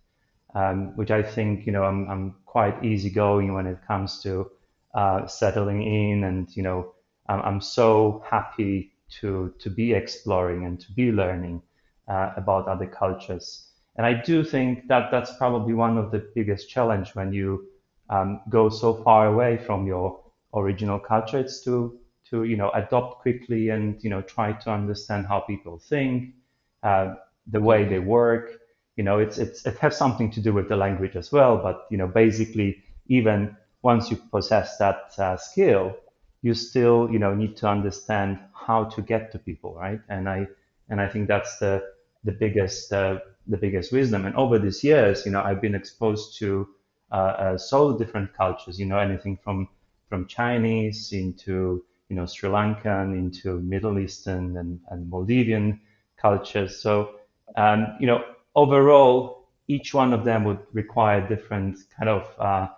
um, 0.54 0.96
which 0.96 1.10
I 1.10 1.22
think 1.22 1.66
you 1.66 1.72
know 1.72 1.84
I'm, 1.84 2.08
I'm 2.10 2.34
quite 2.46 2.84
easygoing 2.84 3.54
when 3.54 3.66
it 3.66 3.78
comes 3.86 4.22
to 4.22 4.50
uh, 4.94 5.26
settling 5.26 5.82
in, 5.82 6.24
and 6.24 6.48
you 6.56 6.62
know 6.62 6.94
I'm, 7.28 7.40
I'm 7.42 7.60
so 7.60 8.24
happy 8.30 8.92
to 9.20 9.54
to 9.58 9.70
be 9.70 9.92
exploring 9.92 10.64
and 10.64 10.80
to 10.80 10.92
be 10.92 11.12
learning 11.12 11.62
uh, 12.08 12.32
about 12.36 12.68
other 12.68 12.86
cultures. 12.86 13.65
And 13.96 14.06
I 14.06 14.14
do 14.14 14.44
think 14.44 14.88
that 14.88 15.10
that's 15.10 15.36
probably 15.36 15.74
one 15.74 15.96
of 15.98 16.10
the 16.10 16.30
biggest 16.34 16.68
challenge 16.68 17.14
when 17.14 17.32
you 17.32 17.66
um, 18.10 18.40
go 18.48 18.68
so 18.68 18.94
far 19.02 19.26
away 19.26 19.56
from 19.56 19.86
your 19.86 20.20
original 20.54 20.98
culture. 20.98 21.38
It's 21.38 21.62
to 21.64 21.98
to 22.30 22.44
you 22.44 22.56
know 22.56 22.70
adopt 22.70 23.20
quickly 23.22 23.70
and 23.70 24.02
you 24.02 24.10
know 24.10 24.22
try 24.22 24.52
to 24.52 24.70
understand 24.70 25.26
how 25.26 25.40
people 25.40 25.78
think, 25.78 26.34
uh, 26.82 27.14
the 27.46 27.60
way 27.60 27.84
they 27.84 27.98
work 27.98 28.50
you 28.96 29.04
know 29.04 29.18
it's 29.18 29.38
it's 29.38 29.64
it 29.66 29.76
has 29.78 29.96
something 29.96 30.30
to 30.30 30.40
do 30.40 30.52
with 30.52 30.68
the 30.68 30.76
language 30.76 31.16
as 31.16 31.30
well 31.30 31.56
but 31.58 31.86
you 31.90 31.96
know 31.96 32.06
basically 32.06 32.82
even 33.06 33.56
once 33.82 34.10
you 34.10 34.16
possess 34.16 34.78
that 34.78 35.12
uh, 35.18 35.36
skill 35.36 35.94
you 36.42 36.54
still 36.54 37.08
you 37.10 37.18
know 37.18 37.34
need 37.34 37.56
to 37.56 37.68
understand 37.68 38.38
how 38.54 38.84
to 38.84 39.02
get 39.02 39.30
to 39.30 39.38
people 39.38 39.74
right 39.74 40.00
and 40.08 40.28
i 40.28 40.46
and 40.88 41.00
i 41.00 41.08
think 41.08 41.28
that's 41.28 41.58
the 41.58 41.82
the 42.24 42.32
biggest 42.32 42.92
uh, 42.92 43.18
the 43.48 43.56
biggest 43.56 43.92
wisdom 43.92 44.24
and 44.26 44.34
over 44.36 44.58
these 44.58 44.82
years 44.82 45.24
you 45.26 45.32
know 45.32 45.42
i've 45.42 45.60
been 45.60 45.74
exposed 45.74 46.38
to 46.38 46.68
uh, 47.12 47.14
uh, 47.14 47.58
so 47.58 47.96
different 47.96 48.32
cultures 48.34 48.78
you 48.80 48.86
know 48.86 48.98
anything 48.98 49.36
from 49.42 49.68
from 50.08 50.26
chinese 50.26 51.12
into 51.12 51.84
you 52.08 52.16
know 52.16 52.26
sri 52.26 52.48
lankan 52.48 53.16
into 53.16 53.60
middle 53.60 53.98
eastern 53.98 54.56
and, 54.56 54.80
and 54.90 55.10
maldivian 55.10 55.78
cultures 56.16 56.80
so 56.80 57.16
um, 57.56 57.96
you 58.00 58.06
know 58.06 58.24
overall, 58.56 59.46
each 59.68 59.94
one 59.94 60.12
of 60.12 60.24
them 60.24 60.44
would 60.44 60.58
require 60.72 61.24
a 61.24 61.28
different 61.28 61.78
kind 61.96 62.08
of 62.08 62.34
uh, 62.40 62.68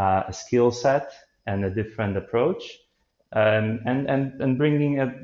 uh, 0.00 0.30
skill 0.32 0.72
set 0.72 1.12
and 1.46 1.64
a 1.64 1.70
different 1.70 2.16
approach, 2.16 2.78
um, 3.32 3.80
and 3.84 4.08
and 4.08 4.40
and 4.40 4.58
bringing 4.58 5.00
a 5.00 5.14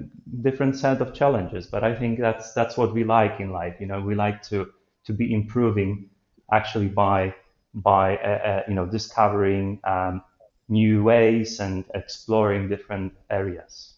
different 0.42 0.76
set 0.76 1.00
of 1.00 1.14
challenges. 1.14 1.66
But 1.66 1.82
I 1.82 1.94
think 1.94 2.21
that's 2.21 2.52
that's 2.52 2.76
what 2.76 2.94
we 2.94 3.02
like 3.02 3.40
in 3.40 3.50
life. 3.50 3.76
You 3.80 3.87
know, 3.87 4.00
we 4.00 4.14
like 4.14 4.42
to 4.50 4.71
to 5.04 5.12
be 5.12 5.32
improving 5.32 6.09
actually 6.52 6.88
by 6.88 7.35
by 7.75 8.16
uh, 8.18 8.28
uh, 8.28 8.62
you 8.68 8.75
know 8.75 8.87
discovering 8.87 9.80
um, 9.85 10.23
new 10.68 11.02
ways 11.02 11.61
and 11.61 11.85
exploring 11.94 12.68
different 12.68 13.12
areas. 13.30 13.94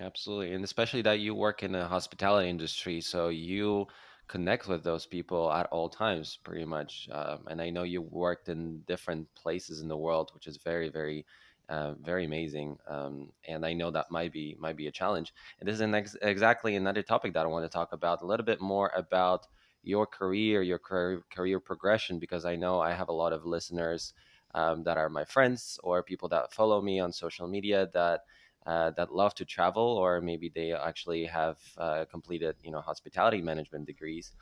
Absolutely. 0.00 0.54
And 0.54 0.64
especially 0.64 1.02
that 1.02 1.20
you 1.20 1.34
work 1.34 1.62
in 1.62 1.72
the 1.72 1.86
hospitality 1.86 2.48
industry, 2.48 3.00
so 3.00 3.28
you 3.28 3.86
connect 4.26 4.66
with 4.66 4.82
those 4.82 5.04
people 5.04 5.52
at 5.52 5.66
all 5.66 5.88
times, 5.90 6.38
pretty 6.42 6.64
much. 6.64 7.08
Um, 7.12 7.40
and 7.48 7.60
I 7.60 7.68
know 7.68 7.82
you 7.82 8.00
worked 8.00 8.48
in 8.48 8.80
different 8.86 9.28
places 9.34 9.82
in 9.82 9.88
the 9.88 9.96
world, 9.96 10.30
which 10.32 10.46
is 10.46 10.56
very, 10.56 10.88
very, 10.88 11.26
uh, 11.72 11.94
very 11.94 12.24
amazing. 12.24 12.78
Um, 12.88 13.32
and 13.48 13.64
I 13.66 13.72
know 13.72 13.90
that 13.90 14.10
might 14.10 14.32
be 14.32 14.56
might 14.60 14.76
be 14.76 14.88
a 14.88 14.92
challenge. 14.92 15.32
And 15.58 15.68
this 15.68 15.74
is 15.76 15.80
an 15.80 15.94
ex- 15.94 16.16
exactly 16.22 16.76
another 16.76 17.02
topic 17.02 17.32
that 17.34 17.44
I 17.44 17.48
want 17.48 17.64
to 17.64 17.68
talk 17.78 17.92
about 17.92 18.22
a 18.22 18.26
little 18.26 18.46
bit 18.46 18.60
more 18.60 18.92
about 18.94 19.46
your 19.82 20.06
career, 20.06 20.62
your 20.62 20.78
career, 20.78 21.22
career 21.34 21.60
progression, 21.60 22.18
because 22.18 22.44
I 22.44 22.56
know 22.56 22.80
I 22.80 22.92
have 22.92 23.08
a 23.08 23.12
lot 23.12 23.32
of 23.32 23.46
listeners 23.46 24.14
um, 24.54 24.84
that 24.84 24.98
are 24.98 25.08
my 25.08 25.24
friends 25.24 25.78
or 25.82 26.02
people 26.02 26.28
that 26.30 26.52
follow 26.52 26.80
me 26.82 27.00
on 27.00 27.12
social 27.12 27.48
media 27.48 27.88
that 27.94 28.20
uh, 28.66 28.90
that 28.92 29.14
love 29.14 29.34
to 29.36 29.44
travel, 29.44 29.82
or 29.82 30.20
maybe 30.20 30.48
they 30.54 30.72
actually 30.72 31.24
have 31.26 31.58
uh, 31.78 32.04
completed, 32.10 32.56
you 32.62 32.70
know, 32.70 32.80
hospitality 32.80 33.40
management 33.42 33.86
degrees, 33.86 34.32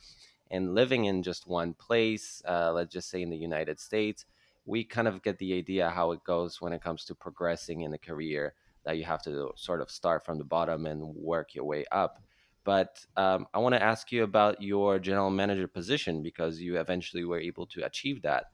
and 0.50 0.74
living 0.74 1.04
in 1.06 1.22
just 1.22 1.46
one 1.46 1.74
place. 1.74 2.42
Uh, 2.46 2.72
let's 2.72 2.92
just 2.92 3.08
say 3.10 3.22
in 3.22 3.30
the 3.30 3.36
United 3.36 3.78
States, 3.80 4.24
we 4.70 4.84
kind 4.84 5.08
of 5.08 5.22
get 5.22 5.38
the 5.38 5.52
idea 5.58 5.90
how 5.90 6.12
it 6.12 6.22
goes 6.24 6.60
when 6.60 6.72
it 6.72 6.80
comes 6.80 7.04
to 7.06 7.14
progressing 7.14 7.80
in 7.82 7.92
a 7.92 7.98
career. 7.98 8.54
That 8.84 8.96
you 8.96 9.04
have 9.04 9.22
to 9.24 9.50
sort 9.56 9.82
of 9.82 9.90
start 9.90 10.24
from 10.24 10.38
the 10.38 10.44
bottom 10.44 10.86
and 10.86 11.14
work 11.14 11.54
your 11.54 11.64
way 11.64 11.84
up. 11.92 12.22
But 12.64 13.04
um, 13.16 13.46
I 13.52 13.58
want 13.58 13.74
to 13.74 13.82
ask 13.82 14.10
you 14.10 14.22
about 14.22 14.62
your 14.62 14.98
general 14.98 15.28
manager 15.28 15.66
position 15.66 16.22
because 16.22 16.60
you 16.60 16.78
eventually 16.78 17.24
were 17.24 17.40
able 17.40 17.66
to 17.66 17.84
achieve 17.84 18.22
that. 18.22 18.44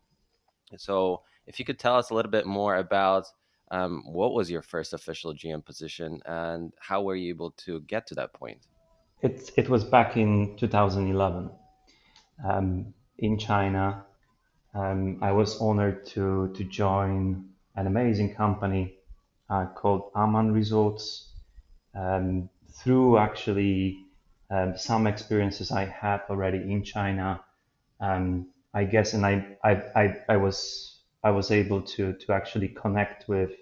So, 0.78 1.22
if 1.46 1.60
you 1.60 1.64
could 1.64 1.78
tell 1.78 1.96
us 1.96 2.10
a 2.10 2.14
little 2.14 2.30
bit 2.30 2.44
more 2.44 2.76
about 2.76 3.26
um, 3.70 4.02
what 4.06 4.32
was 4.34 4.50
your 4.50 4.62
first 4.62 4.92
official 4.94 5.32
GM 5.32 5.64
position 5.64 6.20
and 6.26 6.72
how 6.80 7.02
were 7.02 7.14
you 7.14 7.28
able 7.28 7.52
to 7.66 7.80
get 7.82 8.06
to 8.08 8.14
that 8.16 8.32
point? 8.32 8.66
It 9.22 9.52
it 9.56 9.68
was 9.68 9.84
back 9.84 10.16
in 10.16 10.56
2011 10.56 11.50
um, 12.48 12.94
in 13.18 13.38
China. 13.38 14.04
Um, 14.76 15.18
I 15.22 15.32
was 15.32 15.58
honored 15.58 16.04
to 16.12 16.52
to 16.54 16.64
join 16.64 17.48
an 17.76 17.86
amazing 17.86 18.34
company 18.34 18.96
uh, 19.48 19.66
called 19.74 20.10
Aman 20.14 20.52
Resorts 20.52 21.32
um, 21.94 22.50
through 22.70 23.16
actually 23.16 24.04
um, 24.50 24.76
some 24.76 25.06
experiences 25.06 25.72
I 25.72 25.86
had 25.86 26.20
already 26.28 26.58
in 26.58 26.84
China. 26.84 27.40
Um, 28.00 28.48
I 28.74 28.84
guess, 28.84 29.14
and 29.14 29.24
I, 29.24 29.56
I 29.64 29.72
I 29.96 30.16
I 30.28 30.36
was 30.36 31.00
I 31.24 31.30
was 31.30 31.50
able 31.50 31.80
to 31.80 32.12
to 32.12 32.32
actually 32.34 32.68
connect 32.68 33.28
with 33.28 33.52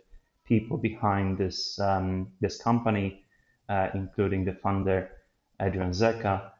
people 0.45 0.77
behind 0.79 1.39
this 1.39 1.79
um, 1.79 2.33
this 2.41 2.61
company, 2.61 3.25
uh, 3.69 3.91
including 3.95 4.45
the 4.45 4.55
founder 4.55 5.11
Adrian 5.63 5.93
Zecha, 5.93 6.51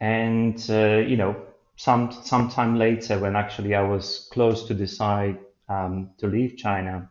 and 0.00 0.58
uh, 0.68 0.98
you 1.06 1.16
know 1.16 1.36
some 1.84 2.12
some 2.12 2.48
time 2.48 2.78
later 2.78 3.18
when 3.18 3.34
actually 3.34 3.74
I 3.74 3.82
was 3.82 4.28
close 4.32 4.66
to 4.68 4.74
decide 4.74 5.38
um, 5.68 6.10
to 6.18 6.26
leave 6.26 6.56
China 6.56 7.10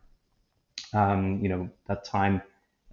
um, 0.94 1.40
you 1.42 1.50
know, 1.50 1.70
that 1.88 2.04
time 2.06 2.42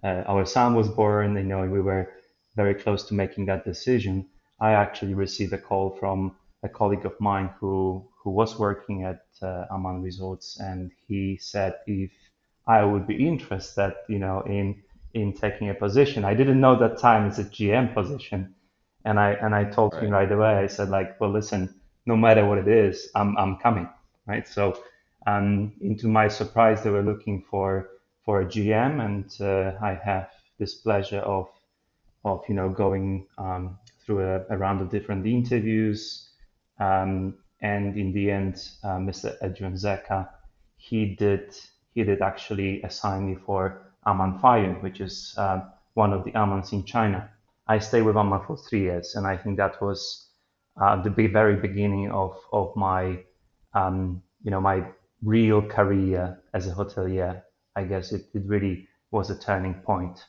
uh, 0.03 0.23
our 0.27 0.45
son 0.45 0.75
was 0.75 0.89
born, 0.89 1.35
you 1.35 1.43
know, 1.43 1.65
we 1.67 1.81
were 1.81 2.13
very 2.55 2.73
close 2.73 3.03
to 3.07 3.13
making 3.13 3.45
that 3.47 3.65
decision, 3.65 4.25
I 4.59 4.71
actually 4.71 5.13
received 5.13 5.53
a 5.53 5.57
call 5.57 5.95
from 5.99 6.35
a 6.63 6.69
colleague 6.69 7.05
of 7.05 7.19
mine 7.19 7.49
who 7.59 8.05
who 8.21 8.31
was 8.31 8.59
working 8.59 9.03
at 9.03 9.25
uh, 9.41 9.65
Aman 9.71 10.01
Resorts, 10.01 10.59
and 10.59 10.91
he 11.07 11.37
said 11.37 11.75
if 11.87 12.11
I 12.67 12.83
would 12.83 13.07
be 13.07 13.27
interested, 13.27 13.93
you 14.09 14.19
know, 14.19 14.41
in 14.41 14.83
in 15.13 15.33
taking 15.33 15.69
a 15.69 15.73
position. 15.73 16.25
I 16.25 16.33
didn't 16.33 16.59
know 16.59 16.77
that 16.77 16.99
time 16.99 17.27
it's 17.27 17.39
a 17.39 17.45
GM 17.45 17.93
position, 17.93 18.55
and 19.09 19.19
I 19.19 19.31
and 19.43 19.55
I 19.55 19.63
told 19.65 19.93
him 19.95 20.11
Right. 20.11 20.19
right 20.19 20.31
away. 20.31 20.53
I 20.65 20.67
said 20.67 20.89
like, 20.89 21.19
well, 21.19 21.31
listen, 21.31 21.61
no 22.05 22.15
matter 22.15 22.45
what 22.45 22.57
it 22.59 22.67
is, 22.67 23.09
I'm 23.15 23.35
I'm 23.37 23.55
coming, 23.57 23.89
right? 24.27 24.47
So, 24.47 24.63
um, 25.27 25.73
into 25.81 26.07
my 26.07 26.27
surprise, 26.29 26.83
they 26.83 26.91
were 26.91 27.07
looking 27.11 27.41
for 27.49 27.89
for 28.25 28.41
a 28.41 28.45
GM, 28.45 28.93
and 29.07 29.27
uh, 29.41 29.77
I 29.81 29.93
have 30.09 30.29
this 30.59 30.75
pleasure 30.75 31.23
of 31.35 31.47
of 32.23 32.43
you 32.49 32.55
know 32.55 32.69
going 32.69 33.27
um, 33.37 33.77
through 34.01 34.21
a, 34.21 34.45
a 34.53 34.57
round 34.57 34.81
of 34.81 34.89
different 34.89 35.25
interviews, 35.25 36.29
um, 36.79 37.35
and 37.61 37.97
in 37.97 38.13
the 38.13 38.29
end, 38.31 38.55
uh, 38.83 38.97
Mr. 39.09 39.35
Adrian 39.41 39.73
Zecha, 39.73 40.29
he 40.77 41.15
did 41.15 41.55
he 41.95 42.03
did 42.03 42.21
actually 42.21 42.81
assign 42.83 43.25
me 43.29 43.35
for 43.35 43.81
Amanfayun, 44.05 44.81
which 44.83 45.01
is 45.01 45.33
uh, 45.37 45.61
one 45.95 46.13
of 46.13 46.23
the 46.23 46.31
Amans 46.33 46.71
in 46.73 46.83
China. 46.85 47.29
I 47.69 47.77
stayed 47.77 48.01
with 48.01 48.17
Aman 48.17 48.41
for 48.47 48.57
three 48.57 48.81
years, 48.81 49.13
and 49.15 49.27
I 49.27 49.37
think 49.37 49.57
that 49.57 49.79
was 49.79 50.27
uh, 50.81 51.01
the 51.01 51.11
very 51.11 51.55
beginning 51.55 52.11
of 52.11 52.35
of 52.51 52.75
my 52.75 53.19
um, 53.75 54.23
you 54.43 54.49
know 54.49 54.59
my 54.59 54.83
real 55.21 55.61
career 55.61 56.41
as 56.55 56.67
a 56.67 56.73
hotelier. 56.73 57.43
I 57.75 57.83
guess 57.83 58.11
it, 58.11 58.25
it 58.33 58.43
really 58.45 58.87
was 59.11 59.29
a 59.29 59.37
turning 59.37 59.75
point. 59.75 60.25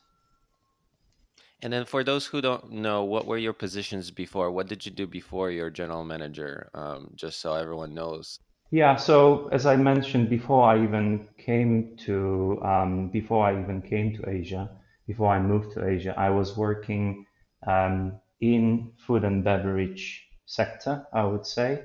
And 1.63 1.73
then 1.73 1.85
for 1.85 2.05
those 2.05 2.27
who 2.27 2.41
don't 2.41 2.71
know, 2.71 3.05
what 3.05 3.27
were 3.27 3.39
your 3.39 3.53
positions 3.53 4.11
before? 4.11 4.51
What 4.51 4.69
did 4.69 4.85
you 4.85 4.93
do 4.93 5.07
before 5.07 5.51
your 5.51 5.71
general 5.71 6.05
manager? 6.05 6.71
Um, 6.75 7.11
just 7.15 7.41
so 7.41 7.55
everyone 7.55 7.95
knows. 7.95 8.39
Yeah, 8.71 8.97
so 8.97 9.49
as 9.49 9.67
I 9.67 9.77
mentioned 9.77 10.31
before, 10.31 10.65
I 10.65 10.83
even 10.83 11.29
came 11.39 11.97
to 12.07 12.61
um, 12.63 13.09
before 13.09 13.47
I 13.47 13.61
even 13.61 13.83
came 13.83 14.15
to 14.17 14.29
Asia, 14.29 14.71
before 15.07 15.33
I 15.33 15.41
moved 15.41 15.73
to 15.73 15.87
Asia, 15.87 16.15
I 16.17 16.31
was 16.31 16.57
working 16.57 17.27
um, 17.67 18.21
in 18.41 18.93
food 19.07 19.25
and 19.25 19.45
beverage 19.45 20.29
sector, 20.47 21.07
I 21.13 21.25
would 21.25 21.47
say. 21.47 21.83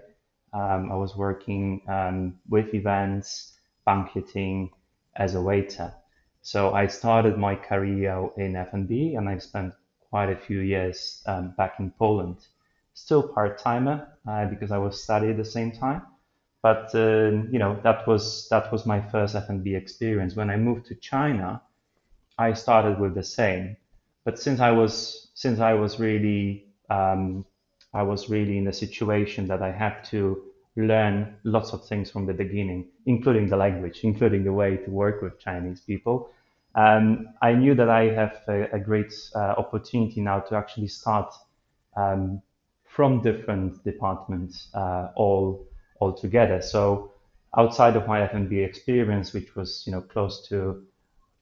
Um, 0.53 0.91
I 0.91 0.95
was 0.95 1.15
working 1.15 1.81
um, 1.87 2.39
with 2.49 2.73
events, 2.73 3.53
banqueting 3.85 4.71
as 5.15 5.35
a 5.35 5.41
waiter. 5.41 5.93
So 6.41 6.73
I 6.73 6.87
started 6.87 7.37
my 7.37 7.55
career 7.55 8.29
in 8.37 8.55
F&B, 8.55 9.15
and 9.15 9.27
I 9.27 9.37
spent 9.39 9.73
quite 10.09 10.29
a 10.29 10.37
few 10.37 10.59
years 10.59 11.23
um, 11.25 11.53
back 11.57 11.79
in 11.79 11.91
Poland. 11.91 12.37
Still 12.93 13.27
part-timer 13.27 14.07
uh, 14.27 14.45
because 14.45 14.71
I 14.71 14.77
was 14.77 15.03
studying 15.03 15.31
at 15.31 15.37
the 15.37 15.45
same 15.45 15.71
time 15.71 16.03
but 16.65 16.95
uh, 16.95 17.29
you 17.53 17.59
know 17.59 17.79
that 17.83 18.07
was 18.07 18.49
that 18.49 18.71
was 18.71 18.87
my 18.87 18.99
first 19.11 19.35
F&B 19.35 19.75
experience. 19.75 20.35
When 20.35 20.49
I 20.49 20.57
moved 20.57 20.87
to 20.87 20.95
China, 20.95 21.61
I 22.39 22.53
started 22.53 22.99
with 22.99 23.13
the 23.13 23.21
same. 23.21 23.77
But 24.25 24.39
since 24.39 24.59
I 24.59 24.71
was 24.71 25.29
since 25.35 25.59
I 25.59 25.73
was 25.73 25.99
really 25.99 26.65
um, 26.89 27.45
I 27.93 28.03
was 28.03 28.29
really 28.29 28.57
in 28.57 28.67
a 28.67 28.73
situation 28.73 29.47
that 29.47 29.61
I 29.61 29.71
had 29.71 30.03
to 30.05 30.43
learn 30.75 31.37
lots 31.43 31.71
of 31.71 31.87
things 31.87 32.11
from 32.11 32.25
the 32.25 32.33
beginning, 32.33 32.89
including 33.05 33.47
the 33.47 33.55
language, 33.55 34.01
including 34.03 34.43
the 34.43 34.51
way 34.51 34.77
to 34.77 34.89
work 34.91 35.21
with 35.21 35.39
Chinese 35.39 35.79
people. 35.79 36.29
Um, 36.75 37.27
I 37.41 37.53
knew 37.53 37.73
that 37.75 37.89
I 37.89 38.09
have 38.13 38.41
a, 38.49 38.63
a 38.73 38.79
great 38.79 39.13
uh, 39.33 39.55
opportunity 39.57 40.19
now 40.19 40.41
to 40.41 40.55
actually 40.55 40.89
start 40.89 41.33
um, 41.95 42.41
from 42.83 43.21
different 43.21 43.81
departments 43.83 44.67
uh, 44.73 45.09
all 45.15 45.67
all 45.99 46.13
together. 46.13 46.61
So 46.61 47.11
outside 47.57 47.95
of 47.95 48.07
my 48.07 48.21
F&B 48.23 48.59
experience, 48.59 49.33
which 49.33 49.55
was 49.55 49.83
you 49.85 49.91
know 49.93 50.01
close 50.01 50.47
to 50.49 50.83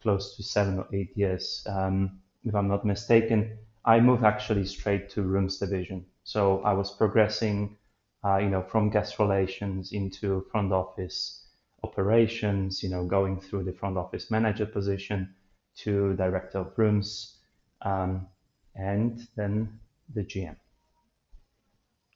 close 0.01 0.35
to 0.35 0.43
seven 0.43 0.79
or 0.79 0.87
eight 0.93 1.15
years, 1.17 1.65
um, 1.67 2.19
if 2.45 2.55
I'm 2.55 2.67
not 2.67 2.85
mistaken, 2.85 3.57
I 3.85 3.99
moved 3.99 4.23
actually 4.23 4.65
straight 4.65 5.09
to 5.11 5.21
rooms 5.21 5.57
division. 5.57 6.05
So 6.23 6.61
I 6.61 6.73
was 6.73 6.91
progressing, 6.91 7.77
uh, 8.23 8.37
you 8.37 8.49
know, 8.49 8.63
from 8.63 8.89
guest 8.89 9.19
relations 9.19 9.91
into 9.91 10.45
front 10.51 10.71
office 10.71 11.43
operations, 11.83 12.81
you 12.81 12.89
know, 12.89 13.05
going 13.05 13.39
through 13.39 13.65
the 13.65 13.73
front 13.73 13.97
office 13.97 14.31
manager 14.31 14.65
position 14.65 15.35
to 15.75 16.13
director 16.15 16.59
of 16.59 16.77
rooms, 16.77 17.39
um, 17.81 18.27
and 18.75 19.27
then 19.35 19.79
the 20.13 20.23
GM. 20.23 20.55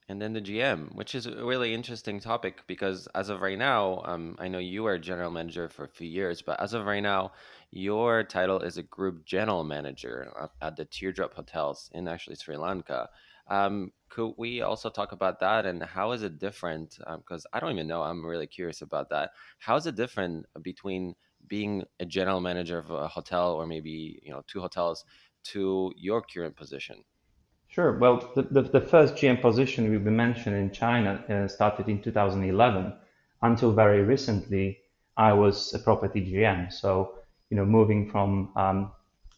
And 0.10 0.22
then 0.22 0.32
the 0.32 0.42
GM, 0.42 0.96
which 0.96 1.16
is 1.16 1.26
a 1.26 1.44
really 1.44 1.74
interesting 1.74 2.22
topic 2.22 2.62
because 2.66 3.08
as 3.14 3.28
of 3.28 3.42
right 3.42 3.58
now, 3.58 4.04
um, 4.06 4.38
I 4.40 4.48
know 4.48 4.58
you 4.58 4.84
were 4.84 4.98
general 4.98 5.32
manager 5.32 5.68
for 5.68 5.84
a 5.84 5.90
few 5.90 6.08
years, 6.08 6.42
but 6.42 6.62
as 6.62 6.74
of 6.74 6.86
right 6.86 7.04
now, 7.04 7.34
your 7.72 8.24
title 8.24 8.62
is 8.62 8.78
a 8.78 8.84
group 8.84 9.26
general 9.26 9.64
manager 9.64 10.32
at 10.62 10.76
the 10.76 10.86
Teardrop 10.86 11.34
Hotels 11.34 11.90
in 11.94 12.08
actually 12.08 12.36
Sri 12.36 12.58
Lanka. 12.58 13.10
Um, 13.50 13.92
could 14.10 14.34
we 14.38 14.62
also 14.62 14.90
talk 14.90 15.12
about 15.12 15.40
that 15.40 15.66
and 15.66 15.82
how 15.84 16.12
is 16.12 16.24
it 16.24 16.40
different? 16.40 16.98
Because 17.18 17.46
I 17.54 17.60
don't 17.60 17.72
even 17.72 17.88
know. 17.88 18.02
I'm 18.02 18.26
really 18.26 18.48
curious 18.48 18.82
about 18.82 19.10
that. 19.10 19.32
How 19.60 19.76
is 19.76 19.86
it 19.86 19.96
different 19.96 20.46
between 20.62 21.16
being 21.48 21.84
a 22.00 22.06
general 22.06 22.42
manager 22.42 22.78
of 22.78 22.90
a 22.90 23.08
hotel 23.08 23.54
or 23.54 23.66
maybe, 23.66 24.20
you 24.24 24.32
know, 24.32 24.44
two 24.48 24.62
hotels 24.62 25.06
to 25.46 25.92
your 25.96 26.22
current 26.22 26.56
position? 26.56 27.04
Sure. 27.70 27.98
Well, 27.98 28.32
the, 28.36 28.44
the, 28.44 28.62
the 28.64 28.82
first 28.82 29.16
GM 29.16 29.42
position 29.42 29.90
we've 29.90 30.04
been 30.04 30.16
mentioned 30.16 30.56
in 30.56 30.72
China 30.72 31.24
uh, 31.30 31.48
started 31.48 31.88
in 31.90 32.02
2011. 32.02 32.94
Until 33.42 33.72
very 33.72 34.02
recently, 34.02 34.80
I 35.16 35.34
was 35.34 35.74
a 35.74 35.80
property 35.80 36.22
GM. 36.22 36.74
So, 36.74 37.17
you 37.50 37.58
know, 37.58 37.66
moving 37.66 38.10
from 38.10 38.52
um, 38.56 38.92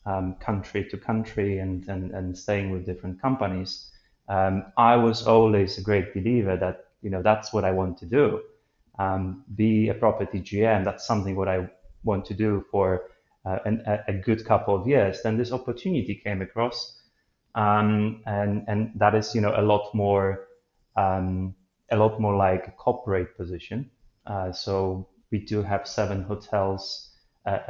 um, 0.05 0.35
country 0.35 0.87
to 0.89 0.97
country 0.97 1.59
and, 1.59 1.87
and, 1.87 2.11
and 2.11 2.37
staying 2.37 2.71
with 2.71 2.85
different 2.85 3.21
companies, 3.21 3.91
um, 4.27 4.65
I 4.77 4.95
was 4.95 5.27
always 5.27 5.77
a 5.77 5.81
great 5.81 6.13
believer 6.13 6.57
that, 6.57 6.85
you 7.01 7.09
know, 7.09 7.21
that's 7.21 7.53
what 7.53 7.65
I 7.65 7.71
want 7.71 7.97
to 7.99 8.05
do. 8.05 8.41
Um, 8.97 9.45
be 9.55 9.89
a 9.89 9.93
property 9.93 10.41
GM. 10.41 10.83
That's 10.83 11.07
something 11.07 11.35
what 11.35 11.47
I 11.47 11.69
want 12.03 12.25
to 12.25 12.33
do 12.33 12.65
for 12.69 13.09
uh, 13.45 13.59
an, 13.65 13.81
a, 14.07 14.13
good 14.13 14.45
couple 14.45 14.75
of 14.75 14.87
years. 14.87 15.21
Then 15.23 15.37
this 15.37 15.53
opportunity 15.53 16.15
came 16.15 16.41
across 16.41 16.99
um, 17.55 18.21
and 18.25 18.63
and 18.67 18.91
that 18.95 19.15
is 19.15 19.33
you 19.33 19.41
know 19.41 19.53
a 19.55 19.61
lot 19.61 19.93
more 19.93 20.47
um, 20.95 21.55
a 21.91 21.97
lot 21.97 22.19
more 22.19 22.35
like 22.35 22.67
a 22.67 22.71
corporate 22.71 23.35
position. 23.35 23.89
Uh, 24.25 24.51
so 24.51 25.07
we 25.31 25.39
do 25.39 25.63
have 25.63 25.87
seven 25.87 26.23
hotels, 26.23 27.08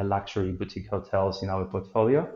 luxury 0.04 0.52
boutique 0.52 0.90
hotels 0.90 1.44
in 1.44 1.50
our 1.50 1.66
portfolio, 1.66 2.28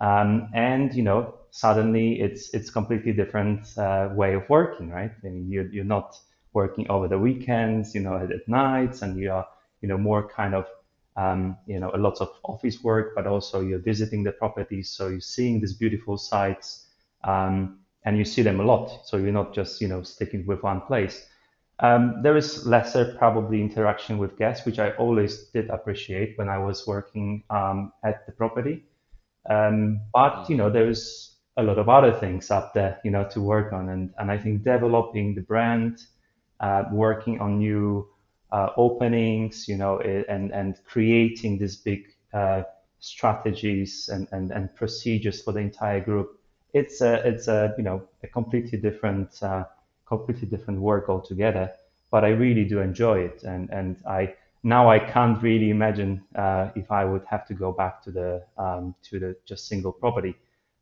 um, 0.00 0.48
and 0.54 0.94
you 0.94 1.02
know 1.02 1.34
suddenly 1.50 2.20
it's 2.20 2.52
it's 2.54 2.70
completely 2.70 3.12
different 3.12 3.66
uh, 3.78 4.08
way 4.14 4.34
of 4.34 4.48
working, 4.48 4.90
right? 4.90 5.10
I 5.24 5.28
mean 5.28 5.50
you're 5.50 5.68
you're 5.72 5.84
not 5.84 6.18
working 6.52 6.90
over 6.90 7.08
the 7.08 7.18
weekends, 7.18 7.94
you 7.94 8.00
know, 8.02 8.16
at, 8.16 8.30
at 8.30 8.46
nights, 8.48 9.02
and 9.02 9.18
you 9.18 9.32
are 9.32 9.46
you 9.80 9.88
know 9.88 9.98
more 9.98 10.28
kind 10.28 10.54
of 10.54 10.66
um, 11.16 11.56
you 11.66 11.78
know, 11.78 11.90
a 11.94 11.98
lot 11.98 12.20
of 12.20 12.30
office 12.44 12.82
work, 12.82 13.14
but 13.14 13.26
also 13.26 13.60
you're 13.60 13.78
visiting 13.78 14.22
the 14.22 14.32
properties. 14.32 14.90
So 14.90 15.08
you're 15.08 15.20
seeing 15.20 15.60
these 15.60 15.74
beautiful 15.74 16.16
sites 16.16 16.86
um, 17.24 17.80
and 18.04 18.16
you 18.16 18.24
see 18.24 18.42
them 18.42 18.60
a 18.60 18.64
lot. 18.64 19.06
So 19.06 19.16
you're 19.16 19.32
not 19.32 19.54
just, 19.54 19.80
you 19.80 19.88
know, 19.88 20.02
sticking 20.02 20.46
with 20.46 20.62
one 20.62 20.80
place. 20.82 21.26
Um, 21.82 22.22
there 22.22 22.36
is 22.36 22.66
lesser 22.66 23.14
probably 23.18 23.60
interaction 23.60 24.18
with 24.18 24.38
guests, 24.38 24.64
which 24.64 24.78
I 24.78 24.92
always 24.92 25.44
did 25.50 25.68
appreciate 25.70 26.38
when 26.38 26.48
I 26.48 26.58
was 26.58 26.86
working 26.86 27.44
um, 27.50 27.92
at 28.04 28.24
the 28.26 28.32
property. 28.32 28.84
Um, 29.50 30.00
but, 30.14 30.48
you 30.48 30.56
know, 30.56 30.70
hmm 30.70 30.70
there's 30.70 31.36
a 31.56 31.62
lot 31.62 31.78
of 31.78 31.88
other 31.88 32.12
things 32.12 32.50
up 32.50 32.74
there, 32.74 33.00
you 33.04 33.10
know, 33.10 33.24
to 33.30 33.40
work 33.40 33.72
on. 33.72 33.88
And, 33.90 34.14
and 34.18 34.30
I 34.30 34.38
think 34.38 34.64
developing 34.64 35.34
the 35.34 35.42
brand, 35.42 35.98
uh, 36.60 36.84
working 36.92 37.40
on 37.40 37.58
new 37.58 38.08
uh, 38.52 38.70
openings, 38.76 39.68
you 39.68 39.76
know, 39.76 39.98
eh, 39.98 40.24
and 40.28 40.52
and 40.52 40.76
creating 40.84 41.58
these 41.58 41.76
big 41.76 42.04
uh, 42.34 42.62
strategies 43.00 44.08
and, 44.12 44.28
and 44.32 44.52
and 44.52 44.74
procedures 44.76 45.42
for 45.42 45.52
the 45.52 45.60
entire 45.60 46.00
group. 46.00 46.38
It's 46.74 47.00
a 47.00 47.26
it's 47.26 47.48
a 47.48 47.74
you 47.78 47.84
know 47.84 48.08
a 48.22 48.28
completely 48.28 48.78
different 48.78 49.42
uh, 49.42 49.64
completely 50.12 50.48
different 50.54 50.80
work 50.80 51.08
altogether. 51.08 51.64
But 52.10 52.24
I 52.24 52.30
really 52.44 52.64
do 52.72 52.80
enjoy 52.80 53.16
it, 53.28 53.42
and 53.52 53.70
and 53.70 53.96
I 54.06 54.34
now 54.62 54.90
I 54.90 54.98
can't 54.98 55.42
really 55.42 55.70
imagine 55.70 56.22
uh, 56.36 56.70
if 56.74 56.90
I 56.90 57.04
would 57.04 57.24
have 57.32 57.46
to 57.46 57.54
go 57.54 57.72
back 57.72 58.02
to 58.04 58.10
the 58.18 58.30
um, 58.64 58.94
to 59.08 59.18
the 59.18 59.30
just 59.50 59.66
single 59.66 59.92
property. 59.92 60.34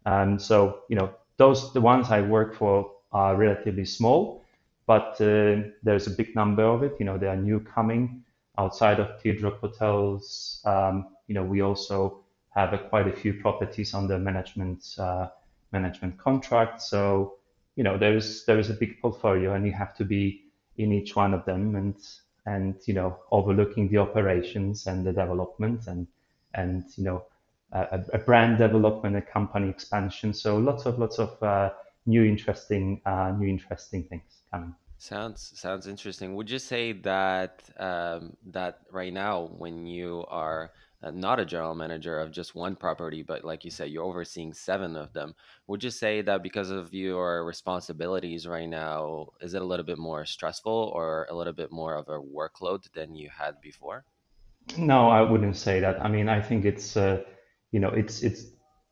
Um, 0.07 0.39
so 0.39 0.57
you 0.91 0.97
know 0.99 1.09
those 1.37 1.73
the 1.73 1.81
ones 1.81 2.11
I 2.11 2.21
work 2.21 2.55
for 2.55 2.91
are 3.13 3.37
relatively 3.37 3.85
small, 3.85 4.43
but 4.87 5.21
uh, 5.21 5.63
there's 5.83 6.07
a 6.07 6.15
big 6.21 6.35
number 6.35 6.65
of 6.65 6.83
it. 6.83 6.93
You 6.99 7.07
know, 7.07 7.19
there 7.19 7.31
are 7.31 7.43
new 7.51 7.61
coming 7.61 8.25
outside 8.59 9.01
of 9.01 9.23
teardrop 9.23 9.61
hotels. 9.61 10.61
Um, 10.65 10.95
you 11.29 11.35
know, 11.35 11.45
we 11.45 11.63
also 11.63 12.21
have 12.51 12.73
a, 12.73 12.79
quite 12.79 13.07
a 13.07 13.13
few 13.13 13.35
properties 13.35 13.95
under 13.95 14.19
management 14.19 14.83
uh, 14.99 15.29
management 15.73 16.19
contract. 16.19 16.83
So 16.83 17.40
you 17.81 17.85
know 17.85 17.97
there 17.97 18.15
is 18.15 18.45
there 18.45 18.59
is 18.59 18.69
a 18.69 18.75
big 18.75 19.01
portfolio, 19.01 19.55
and 19.55 19.65
you 19.65 19.73
have 19.73 19.97
to 19.97 20.05
be 20.05 20.45
in 20.77 20.93
each 20.93 21.17
one 21.17 21.33
of 21.33 21.47
them, 21.47 21.77
and 21.77 21.97
and 22.45 22.75
you 22.87 22.93
know 22.93 23.17
overlooking 23.33 23.89
the 23.89 23.97
operations 23.97 24.87
and 24.87 25.07
the 25.07 25.13
development, 25.13 25.87
and 25.87 26.07
and 26.53 26.85
you 26.97 27.05
know 27.05 27.25
a, 27.73 28.01
a 28.13 28.19
brand 28.19 28.59
development, 28.59 29.17
a 29.17 29.23
company 29.23 29.71
expansion. 29.71 30.35
So 30.35 30.59
lots 30.59 30.85
of 30.85 30.99
lots 30.99 31.19
of 31.19 31.43
uh, 31.43 31.71
new 32.05 32.23
interesting 32.23 33.01
uh, 33.07 33.33
new 33.39 33.49
interesting 33.49 34.05
things 34.11 34.43
coming. 34.53 34.75
Sounds 34.99 35.51
sounds 35.55 35.87
interesting. 35.87 36.35
Would 36.35 36.51
you 36.51 36.59
say 36.59 36.93
that 36.93 37.63
um, 37.79 38.37
that 38.49 38.81
right 38.91 39.15
now, 39.15 39.49
when 39.57 39.87
you 39.87 40.27
are 40.29 40.73
not 41.03 41.41
a 41.41 41.45
general 41.47 41.75
manager 41.75 42.19
of 42.19 42.31
just 42.31 42.55
one 42.55 42.77
property, 42.77 43.23
but 43.23 43.45
like 43.45 43.65
you 43.65 43.71
said, 43.71 43.91
you're 43.91 44.05
overseeing 44.05 44.53
seven 44.53 44.97
of 44.97 45.13
them, 45.13 45.35
would 45.67 45.83
you 45.83 45.91
say 45.91 46.21
that 46.23 46.43
because 46.43 46.71
of 46.71 46.93
your 46.93 47.45
responsibilities 47.45 48.47
right 48.47 48.69
now, 48.69 49.29
is 49.41 49.55
it 49.55 49.63
a 49.63 49.65
little 49.65 49.87
bit 49.87 49.99
more 49.99 50.27
stressful 50.27 50.93
or 50.95 51.27
a 51.31 51.35
little 51.35 51.55
bit 51.55 51.73
more 51.73 51.97
of 51.97 52.09
a 52.09 52.21
workload 52.21 52.91
than 52.93 53.15
you 53.15 53.31
had 53.31 53.61
before? 53.61 54.05
No, 54.77 55.09
I 55.09 55.23
wouldn't 55.23 55.57
say 55.57 55.81
that. 55.81 56.05
I 56.05 56.09
mean, 56.09 56.29
I 56.29 56.41
think 56.41 56.65
it's 56.65 56.97
uh, 56.97 57.23
you 57.73 57.81
know 57.81 57.89
it's 57.89 58.23
it's 58.23 58.45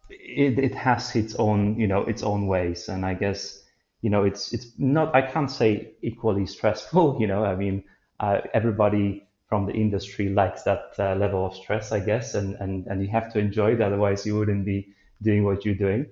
it, 0.08 0.58
it 0.58 0.74
has 0.74 1.14
its 1.14 1.34
own 1.36 1.78
you 1.78 1.86
know 1.86 2.02
its 2.02 2.22
own 2.22 2.46
ways, 2.46 2.88
and 2.88 3.04
I 3.04 3.14
guess 3.14 3.62
you 4.00 4.10
know 4.10 4.24
it's 4.24 4.52
it's 4.52 4.72
not 4.78 5.14
I 5.14 5.22
can't 5.22 5.50
say 5.50 5.92
equally 6.02 6.46
stressful. 6.56 7.18
You 7.20 7.26
know, 7.26 7.44
I 7.44 7.54
mean, 7.54 7.84
uh, 8.18 8.40
everybody 8.54 9.27
from 9.48 9.66
the 9.66 9.72
industry 9.72 10.28
likes 10.28 10.62
that 10.64 10.92
uh, 10.98 11.14
level 11.14 11.46
of 11.46 11.54
stress, 11.54 11.92
I 11.92 12.00
guess, 12.00 12.34
and, 12.34 12.54
and 12.56 12.86
and 12.86 13.02
you 13.02 13.08
have 13.08 13.32
to 13.32 13.38
enjoy 13.38 13.72
it. 13.74 13.80
Otherwise, 13.80 14.26
you 14.26 14.36
wouldn't 14.38 14.64
be 14.64 14.94
doing 15.22 15.44
what 15.44 15.64
you're 15.64 15.74
doing. 15.74 16.06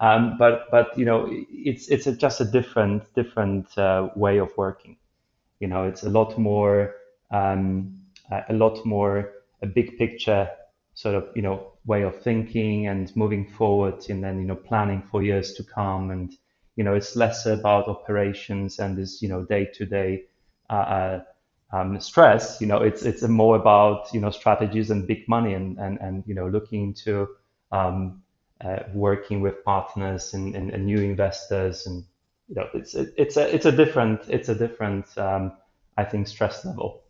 Um, 0.00 0.36
but 0.38 0.70
but 0.70 0.96
you 0.98 1.04
know, 1.04 1.28
it's 1.30 1.88
it's 1.88 2.06
a, 2.06 2.12
just 2.12 2.40
a 2.40 2.44
different 2.44 3.12
different 3.14 3.76
uh, 3.78 4.10
way 4.16 4.38
of 4.38 4.50
working. 4.56 4.96
You 5.60 5.68
know, 5.68 5.84
it's 5.84 6.02
a 6.02 6.10
lot 6.10 6.38
more 6.38 6.94
um, 7.30 8.00
a 8.48 8.52
lot 8.52 8.84
more 8.84 9.32
a 9.62 9.66
big 9.66 9.96
picture 9.98 10.48
sort 10.94 11.14
of 11.14 11.28
you 11.34 11.42
know 11.42 11.72
way 11.86 12.02
of 12.02 12.20
thinking 12.22 12.86
and 12.88 13.14
moving 13.16 13.46
forward, 13.46 14.04
and 14.10 14.22
then 14.22 14.38
you 14.40 14.46
know 14.46 14.56
planning 14.56 15.02
for 15.10 15.22
years 15.22 15.54
to 15.54 15.64
come 15.64 16.10
and 16.10 16.36
you 16.76 16.84
know, 16.84 16.94
it's 16.94 17.16
less 17.16 17.44
about 17.46 17.86
operations 17.86 18.78
and 18.78 18.96
this, 18.96 19.20
you 19.20 19.28
know, 19.28 19.44
day 19.44 19.66
to 19.74 19.84
day 19.84 20.24
um, 21.72 22.00
stress. 22.00 22.60
You 22.60 22.66
know, 22.66 22.78
it's 22.78 23.02
it's 23.02 23.22
more 23.22 23.56
about 23.56 24.12
you 24.12 24.20
know 24.20 24.30
strategies 24.30 24.90
and 24.90 25.06
big 25.06 25.28
money 25.28 25.54
and 25.54 25.78
and 25.78 25.98
and 26.00 26.24
you 26.26 26.34
know 26.34 26.46
looking 26.46 26.82
into 26.82 27.28
um, 27.70 28.22
uh, 28.62 28.80
working 28.94 29.40
with 29.40 29.64
partners 29.64 30.34
and, 30.34 30.54
and, 30.54 30.70
and, 30.70 30.86
new 30.86 30.98
investors 30.98 31.86
and 31.86 32.04
you 32.48 32.54
know 32.54 32.68
it's 32.74 32.94
it, 32.94 33.12
it's 33.16 33.36
a 33.36 33.52
it's 33.52 33.66
a 33.66 33.72
different 33.72 34.20
it's 34.28 34.48
a 34.48 34.54
different 34.54 35.06
um, 35.18 35.52
I 35.96 36.04
think 36.04 36.28
stress 36.28 36.64
level. 36.64 37.01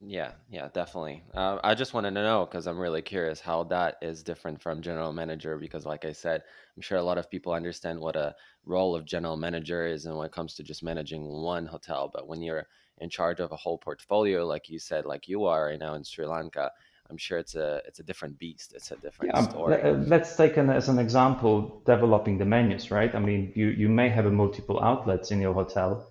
Yeah, 0.00 0.32
yeah, 0.48 0.68
definitely. 0.72 1.24
Uh, 1.34 1.58
I 1.64 1.74
just 1.74 1.92
wanted 1.92 2.14
to 2.14 2.22
know 2.22 2.46
because 2.46 2.68
I'm 2.68 2.78
really 2.78 3.02
curious 3.02 3.40
how 3.40 3.64
that 3.64 3.96
is 4.00 4.22
different 4.22 4.62
from 4.62 4.80
general 4.80 5.12
manager. 5.12 5.58
Because, 5.58 5.84
like 5.84 6.04
I 6.04 6.12
said, 6.12 6.44
I'm 6.76 6.82
sure 6.82 6.98
a 6.98 7.02
lot 7.02 7.18
of 7.18 7.28
people 7.28 7.52
understand 7.52 7.98
what 7.98 8.14
a 8.14 8.36
role 8.64 8.94
of 8.94 9.04
general 9.04 9.36
manager 9.36 9.86
is 9.86 10.06
and 10.06 10.16
when 10.16 10.26
it 10.26 10.32
comes 10.32 10.54
to 10.54 10.62
just 10.62 10.84
managing 10.84 11.24
one 11.26 11.66
hotel. 11.66 12.08
But 12.12 12.28
when 12.28 12.42
you're 12.42 12.68
in 12.98 13.10
charge 13.10 13.40
of 13.40 13.50
a 13.50 13.56
whole 13.56 13.78
portfolio, 13.78 14.46
like 14.46 14.68
you 14.68 14.78
said, 14.78 15.04
like 15.04 15.26
you 15.26 15.46
are 15.46 15.66
right 15.66 15.80
now 15.80 15.94
in 15.94 16.04
Sri 16.04 16.26
Lanka, 16.26 16.70
I'm 17.10 17.18
sure 17.18 17.38
it's 17.38 17.56
a 17.56 17.82
it's 17.84 17.98
a 17.98 18.04
different 18.04 18.38
beast. 18.38 18.74
It's 18.74 18.92
a 18.92 18.96
different 18.96 19.34
Yeah, 19.34 19.38
story. 19.38 19.82
uh, 19.84 20.04
let's 20.06 20.36
take 20.36 20.56
an, 20.56 20.70
as 20.70 20.88
an 20.88 20.98
example 20.98 21.82
developing 21.86 22.38
the 22.38 22.44
menus, 22.44 22.90
right? 22.90 23.12
I 23.14 23.18
mean, 23.18 23.52
you 23.54 23.68
you 23.68 23.88
may 23.88 24.08
have 24.08 24.26
a 24.26 24.30
multiple 24.30 24.80
outlets 24.80 25.30
in 25.32 25.40
your 25.40 25.54
hotel, 25.54 26.06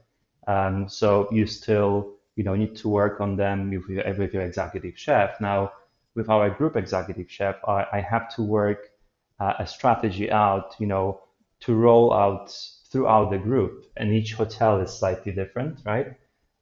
um, 0.48 0.90
so 0.90 1.28
you 1.32 1.46
still 1.46 2.17
you 2.38 2.44
know 2.44 2.56
need 2.56 2.76
to 2.78 2.88
work 2.88 3.20
on 3.20 3.36
them 3.36 3.72
with 3.72 3.90
your, 3.90 4.14
with 4.18 4.34
your 4.34 4.44
executive 4.44 4.98
chef. 4.98 5.42
Now, 5.42 5.74
with 6.16 6.30
our 6.30 6.50
group 6.52 6.78
executive 6.78 7.30
chef, 7.30 7.56
I, 7.68 7.86
I 7.94 8.00
have 8.00 8.34
to 8.36 8.44
work 8.44 8.92
uh, 9.40 9.54
a 9.60 9.68
strategy 9.68 10.32
out, 10.32 10.76
you 10.80 10.88
know, 10.88 11.22
to 11.62 11.76
roll 11.76 12.14
out 12.14 12.56
throughout 12.92 13.32
the 13.32 13.40
group, 13.40 13.86
and 13.98 14.14
each 14.14 14.34
hotel 14.34 14.80
is 14.80 14.92
slightly 14.92 15.32
different, 15.32 15.80
right? 15.86 16.14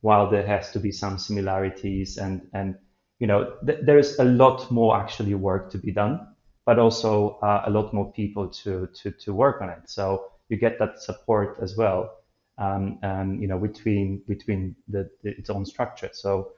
While 0.01 0.29
there 0.29 0.47
has 0.47 0.71
to 0.71 0.79
be 0.79 0.91
some 0.91 1.17
similarities, 1.19 2.17
and 2.17 2.47
and 2.53 2.77
you 3.19 3.27
know, 3.27 3.55
th- 3.65 3.79
there's 3.83 4.17
a 4.17 4.23
lot 4.23 4.71
more 4.71 4.97
actually 4.97 5.35
work 5.35 5.71
to 5.71 5.77
be 5.77 5.91
done, 5.91 6.25
but 6.65 6.79
also 6.79 7.37
uh, 7.43 7.63
a 7.65 7.69
lot 7.69 7.93
more 7.93 8.11
people 8.13 8.47
to 8.63 8.87
to 8.95 9.11
to 9.11 9.33
work 9.33 9.61
on 9.61 9.69
it. 9.69 9.89
So 9.89 10.31
you 10.47 10.57
get 10.57 10.79
that 10.79 11.01
support 11.01 11.57
as 11.61 11.75
well 11.75 12.11
um, 12.57 12.99
um, 13.03 13.41
you 13.41 13.47
know, 13.47 13.59
between 13.59 14.21
between 14.27 14.75
the, 14.87 15.09
the, 15.23 15.37
its 15.37 15.49
own 15.49 15.65
structure. 15.65 16.09
So 16.13 16.51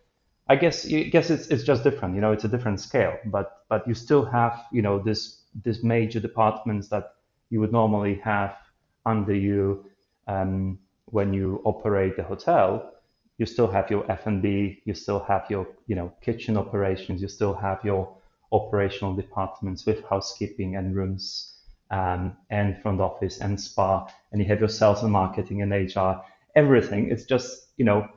I 0.48 0.56
guess 0.56 0.86
I 0.86 1.04
guess 1.04 1.30
it's 1.30 1.48
it's 1.48 1.64
just 1.64 1.84
different. 1.84 2.16
You 2.16 2.22
know, 2.22 2.32
it's 2.32 2.46
a 2.46 2.48
different 2.48 2.80
scale, 2.80 3.18
but 3.26 3.64
but 3.70 3.88
you 3.88 3.94
still 3.94 4.26
have 4.26 4.66
you 4.72 4.82
know 4.82 5.00
this 5.00 5.42
this 5.64 5.84
major 5.84 6.20
departments 6.20 6.88
that 6.90 7.16
you 7.50 7.60
would 7.60 7.72
normally 7.72 8.16
have 8.24 8.56
under 9.06 9.34
you 9.34 9.86
um, 10.28 10.78
when 11.06 11.34
you 11.34 11.62
operate 11.66 12.16
the 12.16 12.24
hotel. 12.24 12.94
You 13.40 13.46
still 13.46 13.68
have 13.68 13.92
your 13.92 14.10
F&B, 14.12 14.82
you 14.86 14.96
still 14.96 15.20
have 15.20 15.46
your 15.50 15.68
you 15.88 15.96
know 15.96 16.12
kitchen 16.22 16.58
operations, 16.58 17.22
you 17.22 17.28
still 17.28 17.54
have 17.54 17.84
your 17.84 18.16
operational 18.52 19.14
departments 19.14 19.86
with 19.86 20.04
housekeeping 20.06 20.76
and 20.76 20.96
rooms 20.96 21.57
um, 21.92 22.36
and 22.50 22.82
front 22.82 23.02
office 23.02 23.40
and 23.40 23.60
spa, 23.60 24.08
and 24.32 24.42
you 24.42 24.48
have 24.48 24.60
your 24.60 24.70
sales 24.70 25.04
and 25.04 25.12
marketing 25.12 25.62
and 25.62 25.72
HR, 25.72 26.22
everything. 26.56 27.10
It's 27.12 27.26
just, 27.26 27.68
you 27.78 27.86
know, 27.86 28.08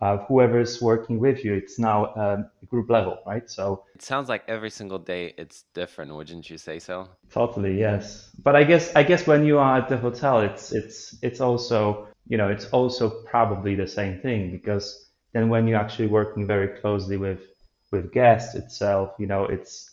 uh, 0.00 0.16
whoever 0.28 0.60
is 0.60 0.80
working 0.80 1.18
with 1.20 1.44
you, 1.44 1.54
it's 1.54 1.78
now 1.78 2.14
um, 2.14 2.50
group 2.68 2.88
level, 2.88 3.18
right? 3.26 3.50
So 3.50 3.84
it 3.94 4.02
sounds 4.02 4.28
like 4.28 4.42
every 4.48 4.70
single 4.70 4.98
day 4.98 5.34
it's 5.36 5.64
different, 5.74 6.14
wouldn't 6.14 6.48
you 6.48 6.56
say 6.56 6.78
so? 6.78 7.08
Totally, 7.30 7.78
yes. 7.78 8.30
But 8.42 8.56
I 8.56 8.64
guess 8.64 8.94
I 8.96 9.02
guess 9.02 9.26
when 9.26 9.44
you 9.44 9.58
are 9.58 9.78
at 9.78 9.90
the 9.90 9.98
hotel, 9.98 10.40
it's 10.40 10.72
it's 10.72 11.16
it's 11.20 11.40
also 11.40 12.08
you 12.26 12.38
know 12.38 12.48
it's 12.48 12.64
also 12.70 13.10
probably 13.24 13.74
the 13.74 13.86
same 13.86 14.20
thing 14.20 14.50
because 14.50 15.10
then 15.34 15.50
when 15.50 15.68
you're 15.68 15.78
actually 15.78 16.08
working 16.08 16.46
very 16.46 16.80
closely 16.80 17.18
with 17.18 17.40
with 17.92 18.12
guests 18.12 18.54
itself, 18.54 19.10
you 19.18 19.26
know, 19.26 19.44
it's 19.44 19.89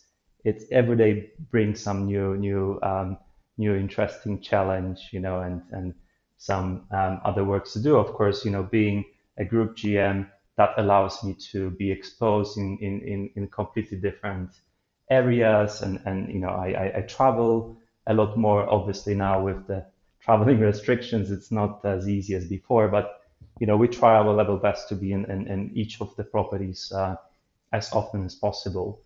it's 0.48 0.64
every 0.70 0.96
day 0.96 1.30
brings 1.50 1.80
some 1.80 2.06
new 2.06 2.36
new 2.36 2.78
um, 2.82 3.18
new 3.58 3.74
interesting 3.74 4.40
challenge, 4.40 5.08
you 5.12 5.20
know, 5.20 5.40
and 5.40 5.62
and 5.72 5.94
some 6.38 6.86
um, 6.90 7.20
other 7.24 7.44
works 7.44 7.72
to 7.74 7.82
do. 7.82 7.96
Of 7.96 8.12
course, 8.14 8.44
you 8.44 8.50
know, 8.50 8.62
being 8.62 9.04
a 9.38 9.44
group 9.44 9.76
GM 9.76 10.28
that 10.56 10.70
allows 10.76 11.22
me 11.22 11.34
to 11.52 11.70
be 11.70 11.90
exposed 11.90 12.58
in 12.58 12.78
in 12.80 13.00
in, 13.02 13.30
in 13.36 13.48
completely 13.48 13.98
different 13.98 14.50
areas, 15.10 15.82
and 15.82 16.00
and 16.06 16.32
you 16.32 16.40
know, 16.40 16.50
I, 16.50 16.68
I 16.84 16.98
I 16.98 17.00
travel 17.02 17.76
a 18.06 18.14
lot 18.14 18.36
more. 18.36 18.68
Obviously 18.68 19.14
now 19.14 19.42
with 19.44 19.66
the 19.66 19.84
traveling 20.20 20.60
restrictions, 20.70 21.30
it's 21.30 21.50
not 21.50 21.84
as 21.84 22.08
easy 22.08 22.34
as 22.34 22.46
before, 22.46 22.88
but 22.88 23.18
you 23.60 23.66
know, 23.66 23.76
we 23.76 23.88
try 23.88 24.14
our 24.14 24.32
level 24.32 24.56
best 24.56 24.88
to 24.88 24.94
be 24.94 25.12
in, 25.12 25.24
in, 25.30 25.46
in 25.48 25.70
each 25.74 26.00
of 26.00 26.14
the 26.16 26.24
properties 26.24 26.92
uh, 26.94 27.16
as 27.72 27.92
often 27.92 28.24
as 28.24 28.34
possible. 28.34 29.02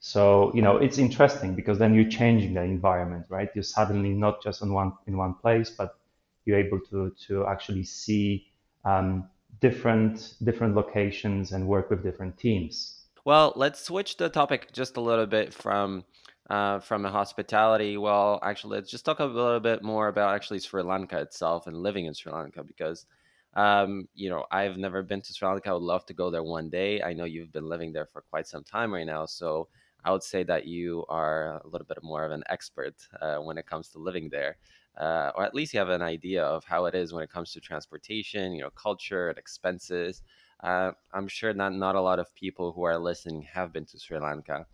So, 0.00 0.52
you 0.54 0.62
know, 0.62 0.76
it's 0.76 0.98
interesting 0.98 1.54
because 1.54 1.78
then 1.78 1.94
you're 1.94 2.08
changing 2.08 2.54
the 2.54 2.62
environment, 2.62 3.26
right? 3.28 3.48
You're 3.54 3.64
suddenly 3.64 4.10
not 4.10 4.42
just 4.42 4.62
in 4.62 4.72
one 4.72 4.92
in 5.06 5.16
one 5.16 5.34
place, 5.34 5.70
but 5.70 5.98
you're 6.44 6.58
able 6.58 6.80
to 6.90 7.12
to 7.26 7.46
actually 7.46 7.84
see 7.84 8.46
um, 8.84 9.28
different 9.60 10.34
different 10.44 10.74
locations 10.74 11.52
and 11.52 11.66
work 11.66 11.90
with 11.90 12.02
different 12.02 12.38
teams. 12.38 13.06
Well, 13.24 13.52
let's 13.56 13.82
switch 13.82 14.16
the 14.16 14.28
topic 14.28 14.72
just 14.72 14.96
a 14.96 15.00
little 15.00 15.26
bit 15.26 15.52
from 15.52 16.04
uh, 16.48 16.78
from 16.80 17.02
the 17.02 17.10
hospitality. 17.10 17.96
Well, 17.96 18.38
actually, 18.42 18.76
let's 18.76 18.90
just 18.90 19.04
talk 19.04 19.18
a 19.18 19.24
little 19.24 19.60
bit 19.60 19.82
more 19.82 20.08
about 20.08 20.34
actually 20.34 20.60
Sri 20.60 20.82
Lanka 20.82 21.18
itself 21.20 21.66
and 21.66 21.76
living 21.82 22.06
in 22.06 22.14
Sri 22.14 22.32
Lanka 22.32 22.62
because 22.62 23.06
um, 23.54 24.06
you 24.14 24.28
know, 24.28 24.44
I've 24.50 24.76
never 24.76 25.02
been 25.02 25.22
to 25.22 25.32
Sri 25.32 25.48
Lanka. 25.48 25.70
I 25.70 25.72
would 25.72 25.82
love 25.82 26.04
to 26.06 26.14
go 26.14 26.30
there 26.30 26.42
one 26.42 26.68
day. 26.68 27.02
I 27.02 27.14
know 27.14 27.24
you've 27.24 27.52
been 27.52 27.68
living 27.68 27.92
there 27.92 28.06
for 28.06 28.22
quite 28.30 28.46
some 28.46 28.62
time 28.62 28.92
right 28.92 29.06
now, 29.06 29.24
so 29.24 29.68
I 30.06 30.12
would 30.12 30.22
say 30.22 30.44
that 30.44 30.66
you 30.66 31.04
are 31.08 31.60
a 31.64 31.66
little 31.66 31.84
bit 31.84 31.98
more 32.00 32.24
of 32.24 32.30
an 32.30 32.44
expert 32.48 32.94
uh, 33.20 33.38
when 33.38 33.58
it 33.58 33.66
comes 33.66 33.88
to 33.88 33.98
living 33.98 34.28
there, 34.30 34.56
uh, 34.96 35.32
or 35.34 35.42
at 35.42 35.52
least 35.52 35.74
you 35.74 35.80
have 35.80 35.88
an 35.88 36.00
idea 36.00 36.44
of 36.44 36.64
how 36.64 36.84
it 36.84 36.94
is 36.94 37.12
when 37.12 37.24
it 37.24 37.30
comes 37.30 37.52
to 37.52 37.60
transportation, 37.60 38.52
you 38.54 38.62
know, 38.62 38.70
culture 38.70 39.30
and 39.30 39.36
expenses. 39.36 40.22
Uh, 40.62 40.92
I'm 41.12 41.26
sure 41.26 41.52
that 41.52 41.72
not 41.72 41.96
a 41.96 42.00
lot 42.00 42.20
of 42.20 42.32
people 42.36 42.70
who 42.70 42.84
are 42.84 42.96
listening 42.96 43.42
have 43.52 43.72
been 43.72 43.84
to 43.86 43.98
Sri 43.98 44.20
Lanka. 44.20 44.64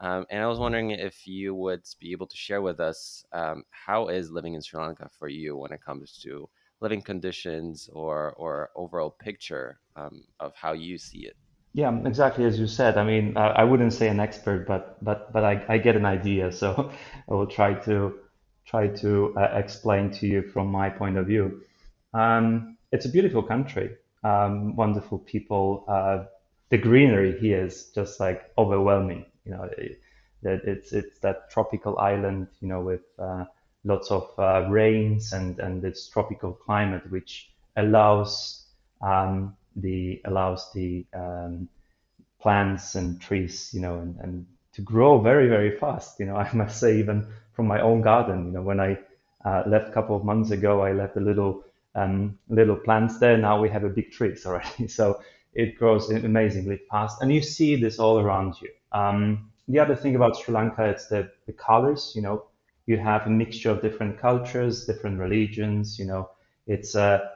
Um, 0.00 0.26
and 0.30 0.40
I 0.44 0.46
was 0.46 0.60
wondering 0.60 0.92
if 0.92 1.26
you 1.26 1.56
would 1.56 1.82
be 1.98 2.12
able 2.12 2.28
to 2.28 2.36
share 2.36 2.62
with 2.62 2.78
us 2.78 3.24
um, 3.32 3.64
how 3.70 4.06
is 4.06 4.30
living 4.30 4.54
in 4.54 4.62
Sri 4.62 4.80
Lanka 4.80 5.10
for 5.18 5.26
you 5.28 5.56
when 5.56 5.72
it 5.72 5.82
comes 5.84 6.20
to 6.22 6.48
living 6.80 7.02
conditions 7.02 7.90
or 7.92 8.32
or 8.34 8.70
overall 8.76 9.10
picture 9.10 9.80
um, 9.96 10.22
of 10.38 10.54
how 10.54 10.72
you 10.72 10.98
see 10.98 11.26
it. 11.26 11.36
Yeah, 11.72 11.96
exactly 12.06 12.44
as 12.44 12.58
you 12.58 12.66
said. 12.66 12.96
I 12.98 13.04
mean, 13.04 13.36
I, 13.36 13.48
I 13.48 13.64
wouldn't 13.64 13.92
say 13.92 14.08
an 14.08 14.20
expert, 14.20 14.66
but 14.66 15.02
but 15.04 15.32
but 15.32 15.44
I, 15.44 15.64
I 15.68 15.78
get 15.78 15.96
an 15.96 16.04
idea. 16.06 16.50
So 16.60 16.90
I 17.28 17.34
will 17.34 17.46
try 17.46 17.74
to 17.84 18.18
try 18.66 18.88
to 18.88 19.34
uh, 19.36 19.50
explain 19.54 20.10
to 20.12 20.26
you 20.26 20.42
from 20.42 20.68
my 20.68 20.90
point 20.90 21.16
of 21.16 21.26
view. 21.26 21.62
Um, 22.14 22.76
it's 22.92 23.04
a 23.04 23.08
beautiful 23.10 23.42
country, 23.42 23.96
um, 24.24 24.76
wonderful 24.76 25.18
people. 25.18 25.84
Uh, 25.88 26.24
the 26.70 26.78
greenery 26.78 27.38
here 27.38 27.64
is 27.64 27.90
just 27.94 28.18
like 28.20 28.50
overwhelming. 28.58 29.26
You 29.44 29.52
know, 29.52 29.62
it, 29.78 30.00
it's 30.42 30.92
it's 30.92 31.18
that 31.20 31.50
tropical 31.50 31.98
island, 31.98 32.48
you 32.60 32.68
know, 32.68 32.80
with 32.80 33.02
uh, 33.18 33.44
lots 33.84 34.10
of 34.10 34.30
uh, 34.38 34.66
rains 34.68 35.32
and 35.32 35.58
and 35.60 35.84
its 35.84 36.08
tropical 36.08 36.52
climate, 36.52 37.08
which 37.10 37.50
allows 37.76 38.66
um, 39.02 39.56
the 39.80 40.20
allows 40.24 40.70
the 40.74 41.06
um, 41.14 41.68
plants 42.40 42.94
and 42.94 43.20
trees, 43.20 43.70
you 43.72 43.80
know, 43.80 43.98
and, 44.00 44.16
and 44.20 44.46
to 44.72 44.82
grow 44.82 45.20
very, 45.20 45.48
very 45.48 45.76
fast. 45.76 46.18
You 46.20 46.26
know, 46.26 46.36
I 46.46 46.52
must 46.52 46.78
say, 46.80 46.98
even 46.98 47.26
from 47.52 47.66
my 47.66 47.80
own 47.80 48.00
garden, 48.02 48.46
you 48.46 48.52
know, 48.52 48.62
when 48.62 48.80
I 48.80 48.98
uh, 49.44 49.62
left 49.66 49.88
a 49.88 49.92
couple 49.92 50.16
of 50.16 50.24
months 50.24 50.50
ago, 50.50 50.82
I 50.82 50.92
left 50.92 51.16
a 51.16 51.20
little 51.20 51.64
um, 51.94 52.38
little 52.48 52.76
plants 52.76 53.18
there. 53.18 53.36
Now 53.36 53.60
we 53.60 53.68
have 53.70 53.84
a 53.84 53.88
big 53.88 54.12
trees 54.12 54.46
already. 54.46 54.86
So 54.88 55.20
it 55.54 55.76
grows 55.76 56.10
amazingly 56.10 56.80
fast, 56.90 57.20
and 57.22 57.32
you 57.32 57.42
see 57.42 57.74
this 57.74 57.98
all 57.98 58.18
around 58.20 58.60
you. 58.60 58.70
Um, 58.92 59.50
the 59.66 59.78
other 59.80 59.96
thing 59.96 60.14
about 60.14 60.36
Sri 60.36 60.54
Lanka, 60.54 60.84
it's 60.84 61.08
the, 61.08 61.30
the 61.46 61.52
colors. 61.52 62.12
You 62.14 62.22
know, 62.22 62.44
you 62.86 62.96
have 62.98 63.26
a 63.26 63.30
mixture 63.30 63.70
of 63.70 63.82
different 63.82 64.18
cultures, 64.18 64.86
different 64.86 65.18
religions. 65.18 65.98
You 65.98 66.06
know, 66.06 66.30
it's 66.66 66.94
uh, 66.94 67.28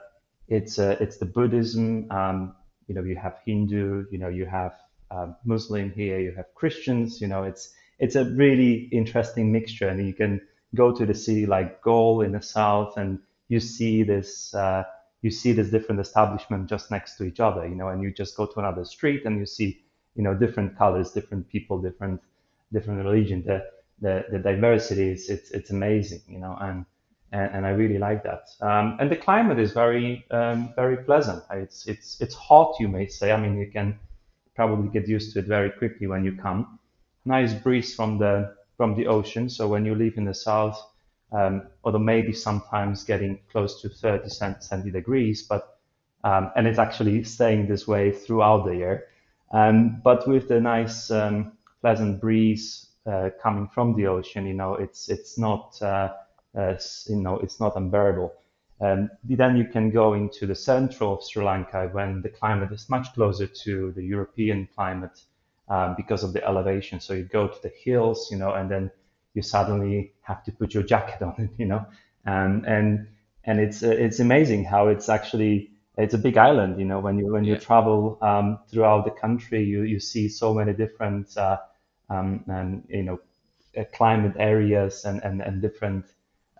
it's 0.47 0.79
uh, 0.79 0.97
it's 0.99 1.17
the 1.17 1.25
Buddhism. 1.25 2.11
Um, 2.11 2.55
you 2.87 2.95
know, 2.95 3.03
you 3.03 3.15
have 3.15 3.37
Hindu. 3.45 4.05
You 4.11 4.17
know, 4.17 4.29
you 4.29 4.45
have 4.45 4.73
um, 5.11 5.35
Muslim 5.45 5.91
here, 5.91 6.19
you 6.19 6.33
have 6.35 6.53
Christians. 6.55 7.21
You 7.21 7.27
know, 7.27 7.43
it's 7.43 7.73
it's 7.99 8.15
a 8.15 8.25
really 8.25 8.89
interesting 8.91 9.51
mixture, 9.51 9.87
and 9.87 10.05
you 10.05 10.13
can 10.13 10.41
go 10.75 10.91
to 10.91 11.05
the 11.05 11.13
city 11.13 11.45
like 11.45 11.83
Galle 11.83 12.21
in 12.21 12.31
the 12.31 12.41
south, 12.41 12.97
and 12.97 13.19
you 13.47 13.59
see 13.59 14.03
this 14.03 14.53
uh, 14.53 14.83
you 15.21 15.31
see 15.31 15.53
this 15.53 15.69
different 15.69 16.01
establishment 16.01 16.69
just 16.69 16.91
next 16.91 17.15
to 17.17 17.23
each 17.23 17.39
other. 17.39 17.67
You 17.67 17.75
know, 17.75 17.89
and 17.89 18.01
you 18.01 18.11
just 18.11 18.35
go 18.35 18.45
to 18.45 18.59
another 18.59 18.85
street 18.85 19.25
and 19.25 19.39
you 19.39 19.45
see 19.45 19.81
you 20.15 20.23
know 20.23 20.33
different 20.33 20.77
colors, 20.77 21.11
different 21.11 21.47
people, 21.49 21.81
different 21.81 22.21
different 22.71 23.05
religion. 23.05 23.43
The 23.45 23.65
the, 24.01 24.25
the 24.31 24.39
diversity 24.39 25.11
is 25.11 25.29
it's 25.29 25.51
it's 25.51 25.69
amazing. 25.69 26.21
You 26.27 26.39
know, 26.39 26.57
and 26.59 26.85
and, 27.33 27.55
and 27.55 27.65
I 27.65 27.71
really 27.71 27.97
like 27.97 28.23
that. 28.23 28.49
Um, 28.61 28.97
and 28.99 29.11
the 29.11 29.15
climate 29.15 29.59
is 29.59 29.73
very 29.73 30.25
um, 30.31 30.71
very 30.75 30.97
pleasant. 30.97 31.43
It's 31.51 31.87
it's 31.87 32.21
it's 32.21 32.35
hot, 32.35 32.75
you 32.79 32.87
may 32.87 33.07
say. 33.07 33.31
I 33.31 33.37
mean, 33.41 33.57
you 33.57 33.69
can 33.69 33.99
probably 34.55 34.87
get 34.89 35.09
used 35.09 35.33
to 35.33 35.39
it 35.39 35.45
very 35.45 35.71
quickly 35.71 36.07
when 36.07 36.23
you 36.23 36.37
come. 36.37 36.79
Nice 37.25 37.53
breeze 37.53 37.95
from 37.95 38.19
the 38.19 38.55
from 38.77 38.95
the 38.95 39.07
ocean. 39.07 39.49
So 39.49 39.67
when 39.67 39.83
you 39.83 39.95
live 39.95 40.13
in 40.15 40.25
the 40.25 40.33
south, 40.33 40.79
um, 41.31 41.63
although 41.83 41.99
maybe 41.99 42.33
sometimes 42.33 43.03
getting 43.03 43.39
close 43.51 43.81
to 43.81 43.89
30 43.89 44.29
centi 44.29 44.91
degrees, 44.91 45.41
but 45.41 45.79
um, 46.23 46.51
and 46.55 46.67
it's 46.67 46.79
actually 46.79 47.23
staying 47.23 47.67
this 47.67 47.87
way 47.87 48.11
throughout 48.11 48.65
the 48.65 48.75
year. 48.75 49.07
Um, 49.51 50.01
but 50.03 50.27
with 50.27 50.47
the 50.47 50.59
nice 50.59 51.11
um, 51.11 51.53
pleasant 51.81 52.21
breeze 52.21 52.87
uh, 53.05 53.29
coming 53.41 53.67
from 53.67 53.95
the 53.95 54.07
ocean, 54.07 54.45
you 54.45 54.53
know, 54.53 54.75
it's 54.75 55.09
it's 55.09 55.37
not 55.37 55.81
uh, 55.81 56.13
uh, 56.55 56.75
you 57.07 57.17
know 57.17 57.37
it's 57.39 57.59
not 57.59 57.75
unbearable. 57.75 58.33
Um, 58.81 59.09
then 59.23 59.55
you 59.55 59.65
can 59.65 59.91
go 59.91 60.13
into 60.13 60.45
the 60.45 60.55
central 60.55 61.17
of 61.17 61.23
Sri 61.23 61.43
Lanka 61.43 61.89
when 61.91 62.21
the 62.21 62.29
climate 62.29 62.71
is 62.71 62.89
much 62.89 63.13
closer 63.13 63.47
to 63.47 63.91
the 63.93 64.03
European 64.03 64.67
climate 64.75 65.21
um, 65.69 65.95
because 65.95 66.23
of 66.23 66.33
the 66.33 66.43
elevation. 66.45 66.99
So 66.99 67.13
you 67.13 67.23
go 67.23 67.47
to 67.47 67.61
the 67.61 67.71
hills, 67.83 68.29
you 68.31 68.37
know, 68.37 68.53
and 68.53 68.69
then 68.69 68.91
you 69.33 69.41
suddenly 69.41 70.13
have 70.21 70.43
to 70.45 70.51
put 70.51 70.73
your 70.73 70.83
jacket 70.83 71.21
on, 71.21 71.49
you 71.57 71.65
know, 71.65 71.85
um, 72.25 72.63
and 72.67 73.07
and 73.45 73.59
it's 73.59 73.83
uh, 73.83 73.89
it's 73.89 74.19
amazing 74.19 74.65
how 74.65 74.87
it's 74.87 75.09
actually 75.09 75.71
it's 75.97 76.13
a 76.13 76.17
big 76.17 76.37
island, 76.37 76.79
you 76.79 76.85
know. 76.85 76.99
When 76.99 77.17
you 77.17 77.31
when 77.31 77.43
you 77.43 77.57
travel 77.57 78.17
um, 78.21 78.59
throughout 78.69 79.05
the 79.05 79.11
country, 79.11 79.63
you 79.63 79.83
you 79.83 79.99
see 79.99 80.27
so 80.27 80.53
many 80.53 80.73
different 80.73 81.35
uh, 81.37 81.57
um, 82.09 82.43
and 82.47 82.83
you 82.89 83.03
know 83.03 83.19
uh, 83.77 83.83
climate 83.93 84.35
areas 84.37 85.05
and 85.05 85.23
and, 85.23 85.41
and 85.41 85.61
different 85.61 86.05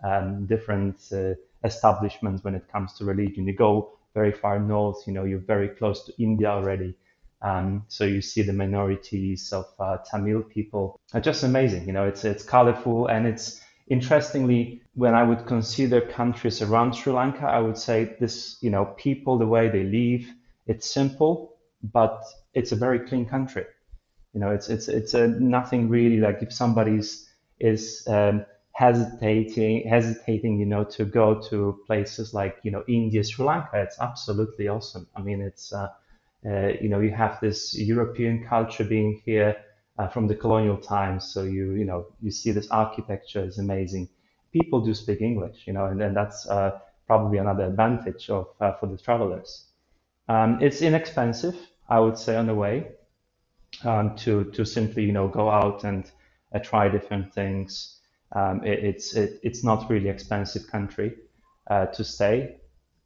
um, 0.02 0.46
different 0.46 0.96
uh, 1.12 1.34
establishments 1.64 2.44
when 2.44 2.54
it 2.54 2.70
comes 2.70 2.94
to 2.94 3.04
religion. 3.04 3.46
You 3.46 3.54
go 3.54 3.98
very 4.14 4.32
far 4.32 4.58
north, 4.58 5.06
you 5.06 5.12
know, 5.12 5.24
you're 5.24 5.38
very 5.38 5.68
close 5.68 6.04
to 6.06 6.12
India 6.22 6.48
already. 6.48 6.94
Um, 7.42 7.84
so 7.88 8.04
you 8.04 8.22
see 8.22 8.42
the 8.42 8.52
minorities 8.52 9.52
of 9.52 9.66
uh, 9.78 9.98
Tamil 10.10 10.42
people. 10.42 10.98
are 11.12 11.20
just 11.20 11.42
amazing, 11.42 11.86
you 11.86 11.92
know. 11.92 12.06
It's 12.06 12.24
it's 12.24 12.42
colorful 12.42 13.08
and 13.08 13.26
it's 13.26 13.60
interestingly 13.88 14.82
when 14.94 15.14
I 15.14 15.22
would 15.22 15.46
consider 15.46 16.00
countries 16.00 16.62
around 16.62 16.94
Sri 16.94 17.12
Lanka, 17.12 17.46
I 17.46 17.60
would 17.60 17.76
say 17.76 18.16
this, 18.20 18.56
you 18.62 18.70
know, 18.70 18.86
people 18.96 19.38
the 19.38 19.46
way 19.46 19.68
they 19.68 19.84
live, 19.84 20.26
it's 20.66 20.88
simple, 20.88 21.56
but 21.82 22.22
it's 22.54 22.72
a 22.72 22.76
very 22.76 23.00
clean 23.00 23.26
country. 23.26 23.66
You 24.32 24.40
know, 24.40 24.50
it's 24.50 24.68
it's 24.68 24.88
it's 24.88 25.14
a 25.14 25.28
nothing 25.28 25.88
really 25.88 26.18
like 26.18 26.42
if 26.42 26.52
somebody's 26.52 27.28
is 27.60 28.06
um, 28.08 28.46
hesitating 28.74 29.88
hesitating, 29.88 30.58
you 30.60 30.66
know, 30.66 30.84
to 30.84 31.04
go 31.06 31.40
to 31.50 31.80
places 31.86 32.34
like 32.34 32.58
you 32.64 32.70
know 32.72 32.84
India, 32.88 33.24
Sri 33.24 33.44
Lanka. 33.46 33.82
It's 33.82 34.00
absolutely 34.00 34.68
awesome. 34.68 35.08
I 35.16 35.22
mean, 35.22 35.40
it's 35.42 35.72
uh, 35.72 35.88
uh, 36.46 36.68
you 36.80 36.88
know 36.88 37.00
you 37.00 37.12
have 37.12 37.40
this 37.40 37.74
European 37.78 38.44
culture 38.46 38.84
being 38.84 39.22
here 39.24 39.56
uh, 39.98 40.08
from 40.08 40.28
the 40.28 40.34
colonial 40.36 40.76
times, 40.78 41.32
so 41.32 41.44
you 41.44 41.72
you 41.72 41.84
know 41.84 42.06
you 42.22 42.30
see 42.30 42.52
this 42.52 42.70
architecture 42.70 43.44
is 43.44 43.58
amazing. 43.58 44.08
People 44.52 44.80
do 44.80 44.94
speak 44.94 45.20
English, 45.20 45.66
you 45.66 45.72
know, 45.72 45.86
and 45.86 46.00
then 46.00 46.14
that's 46.14 46.46
uh, 46.48 46.78
probably 47.06 47.38
another 47.38 47.66
advantage 47.66 48.30
of 48.30 48.48
uh, 48.60 48.72
for 48.74 48.86
the 48.88 48.98
travelers. 48.98 49.66
Um, 50.28 50.58
it's 50.62 50.82
inexpensive, 50.82 51.56
I 51.88 52.00
would 52.00 52.18
say, 52.18 52.36
on 52.36 52.46
the 52.46 52.54
way 52.54 52.92
um, 53.84 54.16
to 54.16 54.44
to 54.52 54.64
simply 54.64 55.04
you 55.04 55.12
know 55.12 55.28
go 55.28 55.50
out 55.50 55.84
and 55.84 56.10
uh, 56.54 56.58
try 56.60 56.88
different 56.88 57.32
things. 57.34 58.00
Um, 58.32 58.64
it, 58.64 58.84
it's 58.84 59.14
it, 59.14 59.40
it's 59.42 59.64
not 59.64 59.88
really 59.90 60.08
expensive 60.08 60.66
country 60.70 61.16
uh, 61.70 61.86
to 61.86 62.04
stay. 62.04 62.56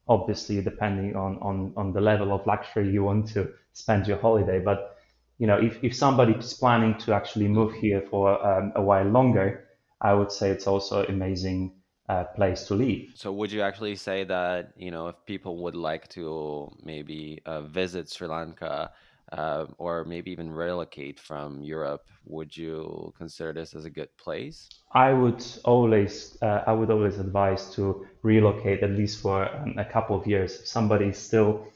Obviously, 0.07 0.62
depending 0.62 1.16
on, 1.16 1.38
on 1.38 1.72
on 1.76 1.92
the 1.92 2.00
level 2.00 2.33
of 2.33 2.46
luxury 2.46 2.90
you 2.90 3.04
want 3.04 3.28
to 3.28 3.50
spend 3.72 4.07
your 4.07 4.18
holiday. 4.18 4.59
But 4.59 4.96
you 5.38 5.46
know, 5.46 5.59
if 5.59 5.83
if 5.83 5.94
somebody 5.94 6.33
is 6.33 6.54
planning 6.54 6.96
to 6.98 7.14
actually 7.14 7.48
move 7.48 7.72
here 7.74 8.02
for 8.11 8.44
um, 8.44 8.72
a 8.74 8.83
while 8.83 9.07
longer, 9.07 9.68
I 10.00 10.14
would 10.14 10.33
say 10.33 10.50
it's 10.50 10.66
also 10.66 11.04
amazing 11.04 11.74
uh, 12.09 12.24
place 12.24 12.64
to 12.68 12.74
live. 12.74 13.02
So 13.14 13.33
would 13.33 13.52
you 13.52 13.62
actually 13.62 13.96
say 13.96 14.24
that, 14.24 14.72
you 14.76 14.90
know, 14.90 15.09
if 15.09 15.16
people 15.26 15.62
would 15.64 15.74
like 15.74 16.09
to 16.09 16.70
maybe 16.83 17.40
uh, 17.44 17.62
visit 17.62 18.09
Sri 18.09 18.26
Lanka 18.26 18.90
uh, 19.32 19.66
or 19.78 20.04
maybe 20.04 20.30
even 20.30 20.50
relocate 20.52 21.18
from 21.20 21.62
Europe, 21.62 22.06
would 22.24 22.56
you 22.56 23.12
consider 23.16 23.52
this 23.52 23.74
as 23.74 23.84
a 23.84 23.90
good 23.90 24.16
place? 24.18 24.68
I 24.92 25.12
would 25.12 25.44
always 25.64 26.36
uh, 26.42 26.62
I 26.66 26.72
would 26.72 26.90
always 26.90 27.18
advise 27.18 27.72
to 27.74 28.06
relocate 28.22 28.82
at 28.82 28.90
least 28.90 29.20
for 29.20 29.48
um, 29.54 29.74
a 29.78 29.84
couple 29.84 30.16
of 30.16 30.26
years. 30.26 30.60
If 30.60 30.66
somebody 30.68 31.06
is 31.06 31.18
still 31.18 31.66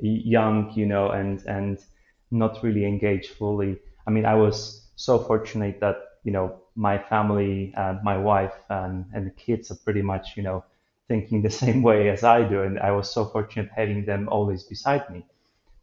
young, 0.00 0.72
you 0.74 0.86
know, 0.86 1.10
and 1.10 1.42
and 1.46 1.78
not 2.30 2.62
really 2.62 2.84
engaged 2.84 3.30
fully. 3.30 3.78
I 4.06 4.10
mean, 4.10 4.24
I 4.26 4.34
was 4.34 4.90
so 4.96 5.18
fortunate 5.18 5.80
that 5.80 5.96
you 6.24 6.32
know 6.32 6.60
my 6.74 6.98
family, 6.98 7.74
uh, 7.76 7.98
my 8.02 8.16
wife, 8.18 8.54
and 8.70 9.06
and 9.14 9.26
the 9.26 9.30
kids 9.30 9.70
are 9.70 9.76
pretty 9.84 10.02
much 10.02 10.36
you 10.36 10.42
know 10.42 10.64
thinking 11.08 11.42
the 11.42 11.50
same 11.64 11.82
way 11.82 12.08
as 12.10 12.24
I 12.24 12.42
do, 12.48 12.62
and 12.62 12.78
I 12.78 12.90
was 12.92 13.12
so 13.12 13.24
fortunate 13.26 13.70
having 13.74 14.04
them 14.04 14.28
always 14.28 14.62
beside 14.64 15.08
me. 15.10 15.24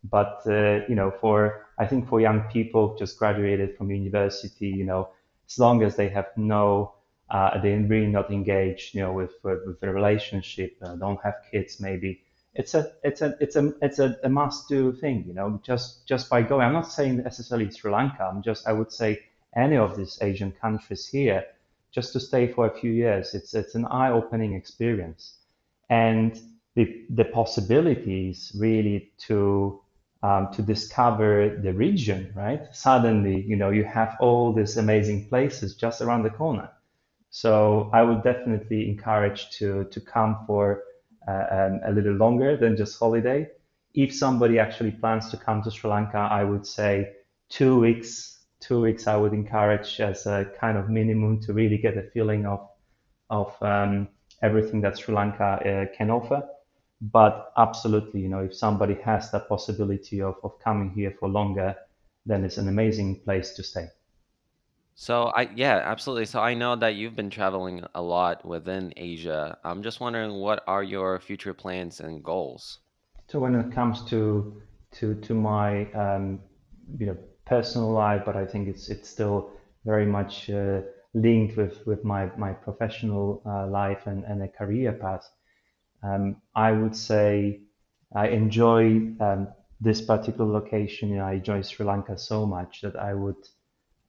But 0.03 0.41
uh, 0.47 0.81
you 0.87 0.95
know, 0.95 1.11
for 1.19 1.67
I 1.77 1.85
think 1.85 2.07
for 2.07 2.21
young 2.21 2.41
people 2.51 2.95
just 2.97 3.17
graduated 3.17 3.77
from 3.77 3.91
university, 3.91 4.67
you 4.67 4.85
know, 4.85 5.09
as 5.49 5.59
long 5.59 5.83
as 5.83 5.95
they 5.95 6.09
have 6.09 6.27
no, 6.37 6.93
uh, 7.29 7.59
they're 7.61 7.79
really 7.79 8.07
not 8.07 8.31
engaged, 8.31 8.95
you 8.95 9.01
know, 9.01 9.13
with 9.13 9.33
with, 9.43 9.59
with 9.65 9.79
the 9.79 9.89
relationship, 9.89 10.77
uh, 10.81 10.95
don't 10.95 11.21
have 11.23 11.35
kids, 11.51 11.79
maybe 11.79 12.21
it's 12.53 12.73
a 12.73 12.91
it's 13.03 13.21
a 13.21 13.35
it's 13.39 13.55
a 13.55 13.73
it's 13.81 13.99
a, 13.99 14.17
a 14.23 14.29
must 14.29 14.67
do 14.69 14.93
thing, 14.93 15.25
you 15.27 15.33
know, 15.33 15.59
just 15.63 16.07
just 16.07 16.29
by 16.29 16.41
going. 16.41 16.65
I'm 16.65 16.73
not 16.73 16.91
saying 16.91 17.17
necessarily 17.17 17.69
Sri 17.71 17.91
Lanka. 17.91 18.23
I'm 18.23 18.41
just 18.41 18.67
I 18.67 18.73
would 18.73 18.91
say 18.91 19.19
any 19.55 19.77
of 19.77 19.97
these 19.97 20.17
Asian 20.21 20.51
countries 20.51 21.07
here, 21.07 21.45
just 21.91 22.13
to 22.13 22.19
stay 22.19 22.51
for 22.51 22.67
a 22.67 22.79
few 22.79 22.91
years. 22.91 23.33
It's 23.33 23.53
it's 23.53 23.75
an 23.75 23.85
eye 23.85 24.11
opening 24.11 24.53
experience 24.53 25.35
and 25.89 26.39
the, 26.75 27.05
the 27.09 27.25
possibilities 27.25 28.55
really 28.57 29.11
to 29.17 29.81
um, 30.23 30.49
to 30.53 30.61
discover 30.61 31.57
the 31.61 31.73
region, 31.73 32.31
right? 32.35 32.61
Suddenly, 32.73 33.41
you 33.41 33.55
know, 33.55 33.69
you 33.69 33.83
have 33.85 34.17
all 34.19 34.53
these 34.53 34.77
amazing 34.77 35.29
places 35.29 35.75
just 35.75 36.01
around 36.01 36.23
the 36.23 36.29
corner. 36.29 36.69
So 37.29 37.89
I 37.93 38.03
would 38.03 38.23
definitely 38.23 38.89
encourage 38.89 39.49
to 39.59 39.85
to 39.85 40.01
come 40.01 40.37
for 40.47 40.83
uh, 41.27 41.45
um, 41.51 41.79
a 41.85 41.91
little 41.91 42.13
longer 42.13 42.57
than 42.57 42.75
just 42.77 42.99
holiday. 42.99 43.47
if 43.93 44.13
somebody 44.15 44.59
actually 44.59 44.91
plans 44.91 45.29
to 45.31 45.37
come 45.37 45.61
to 45.63 45.71
Sri 45.71 45.89
Lanka, 45.89 46.17
I 46.17 46.43
would 46.43 46.65
say 46.65 47.13
two 47.49 47.79
weeks. 47.79 48.37
Two 48.61 48.81
weeks 48.81 49.07
I 49.07 49.15
would 49.15 49.33
encourage 49.33 49.99
as 50.01 50.25
a 50.27 50.45
kind 50.59 50.77
of 50.77 50.89
minimum 50.89 51.39
to 51.41 51.53
really 51.53 51.77
get 51.77 51.97
a 51.97 52.03
feeling 52.03 52.45
of 52.45 52.67
of 53.29 53.55
um, 53.61 54.09
everything 54.41 54.81
that 54.81 54.97
Sri 54.97 55.13
Lanka 55.15 55.43
uh, 55.45 55.97
can 55.97 56.09
offer. 56.09 56.43
But 57.01 57.53
absolutely, 57.57 58.21
you 58.21 58.29
know, 58.29 58.39
if 58.39 58.55
somebody 58.55 58.95
has 59.05 59.31
the 59.31 59.39
possibility 59.39 60.21
of, 60.21 60.35
of 60.43 60.59
coming 60.59 60.91
here 60.91 61.15
for 61.19 61.29
longer, 61.29 61.75
then 62.25 62.43
it's 62.43 62.57
an 62.57 62.67
amazing 62.67 63.21
place 63.21 63.53
to 63.53 63.63
stay. 63.63 63.87
So 64.95 65.27
I 65.27 65.49
yeah, 65.55 65.81
absolutely. 65.85 66.25
So 66.25 66.41
I 66.41 66.55
know 66.55 66.75
that 66.75 66.95
you've 66.95 67.15
been 67.15 67.29
traveling 67.29 67.85
a 67.95 68.01
lot 68.01 68.43
within 68.45 68.93
Asia. 68.97 69.57
I'm 69.63 69.81
just 69.81 70.01
wondering 70.01 70.33
what 70.33 70.61
are 70.67 70.83
your 70.83 71.19
future 71.21 71.53
plans 71.53 72.01
and 72.01 72.21
goals? 72.21 72.79
So 73.27 73.39
when 73.39 73.55
it 73.55 73.71
comes 73.71 74.03
to 74.09 74.61
to 74.99 75.15
to 75.15 75.33
my 75.33 75.89
um, 75.93 76.41
you 76.97 77.05
know 77.05 77.17
personal 77.45 77.91
life, 77.91 78.23
but 78.25 78.35
I 78.35 78.45
think 78.45 78.67
it's 78.67 78.89
it's 78.89 79.07
still 79.07 79.51
very 79.85 80.05
much 80.05 80.49
uh, 80.49 80.81
linked 81.13 81.55
with 81.55 81.87
with 81.87 82.03
my 82.03 82.29
my 82.35 82.51
professional 82.51 83.41
uh, 83.45 83.67
life 83.67 84.05
and 84.05 84.25
and 84.25 84.43
a 84.43 84.49
career 84.49 84.91
path. 84.91 85.25
Um, 86.03 86.41
I 86.55 86.71
would 86.71 86.95
say 86.95 87.61
I 88.15 88.27
enjoy 88.29 89.13
um, 89.19 89.47
this 89.81 90.01
particular 90.01 90.49
location. 90.51 91.09
You 91.09 91.17
know, 91.17 91.25
I 91.25 91.33
enjoy 91.33 91.61
Sri 91.61 91.85
Lanka 91.85 92.17
so 92.17 92.45
much 92.45 92.81
that 92.81 92.95
I 92.95 93.13
would 93.13 93.47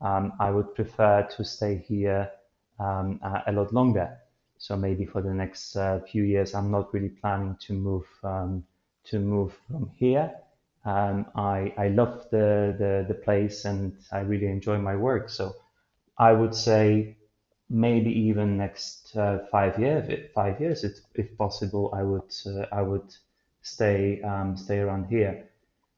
um, 0.00 0.32
I 0.40 0.50
would 0.50 0.74
prefer 0.74 1.26
to 1.36 1.44
stay 1.44 1.76
here 1.76 2.30
um, 2.78 3.20
a, 3.22 3.44
a 3.48 3.52
lot 3.52 3.72
longer. 3.72 4.18
So 4.58 4.76
maybe 4.76 5.04
for 5.06 5.22
the 5.22 5.32
next 5.34 5.76
uh, 5.76 6.00
few 6.00 6.22
years, 6.24 6.54
I'm 6.54 6.70
not 6.70 6.92
really 6.92 7.08
planning 7.10 7.56
to 7.60 7.72
move 7.72 8.06
um, 8.22 8.64
to 9.04 9.18
move 9.18 9.58
from 9.66 9.90
here. 9.96 10.32
Um, 10.84 11.26
I 11.34 11.72
I 11.76 11.88
love 11.88 12.26
the, 12.30 12.74
the 12.78 13.04
the 13.08 13.14
place 13.14 13.64
and 13.64 13.96
I 14.12 14.20
really 14.20 14.46
enjoy 14.46 14.78
my 14.78 14.96
work. 14.96 15.28
So 15.28 15.54
I 16.18 16.32
would 16.32 16.54
say 16.54 17.16
maybe 17.70 18.10
even 18.10 18.56
next 18.56 19.16
uh, 19.16 19.38
five 19.50 19.78
years, 19.78 20.28
five 20.34 20.60
years, 20.60 20.82
if, 20.82 20.98
if 21.14 21.38
possible, 21.38 21.90
I 21.94 22.02
would 22.02 22.34
uh, 22.44 22.66
I 22.72 22.82
would 22.82 23.14
stay 23.62 24.20
um, 24.22 24.56
stay 24.56 24.78
around 24.78 25.06
here. 25.06 25.46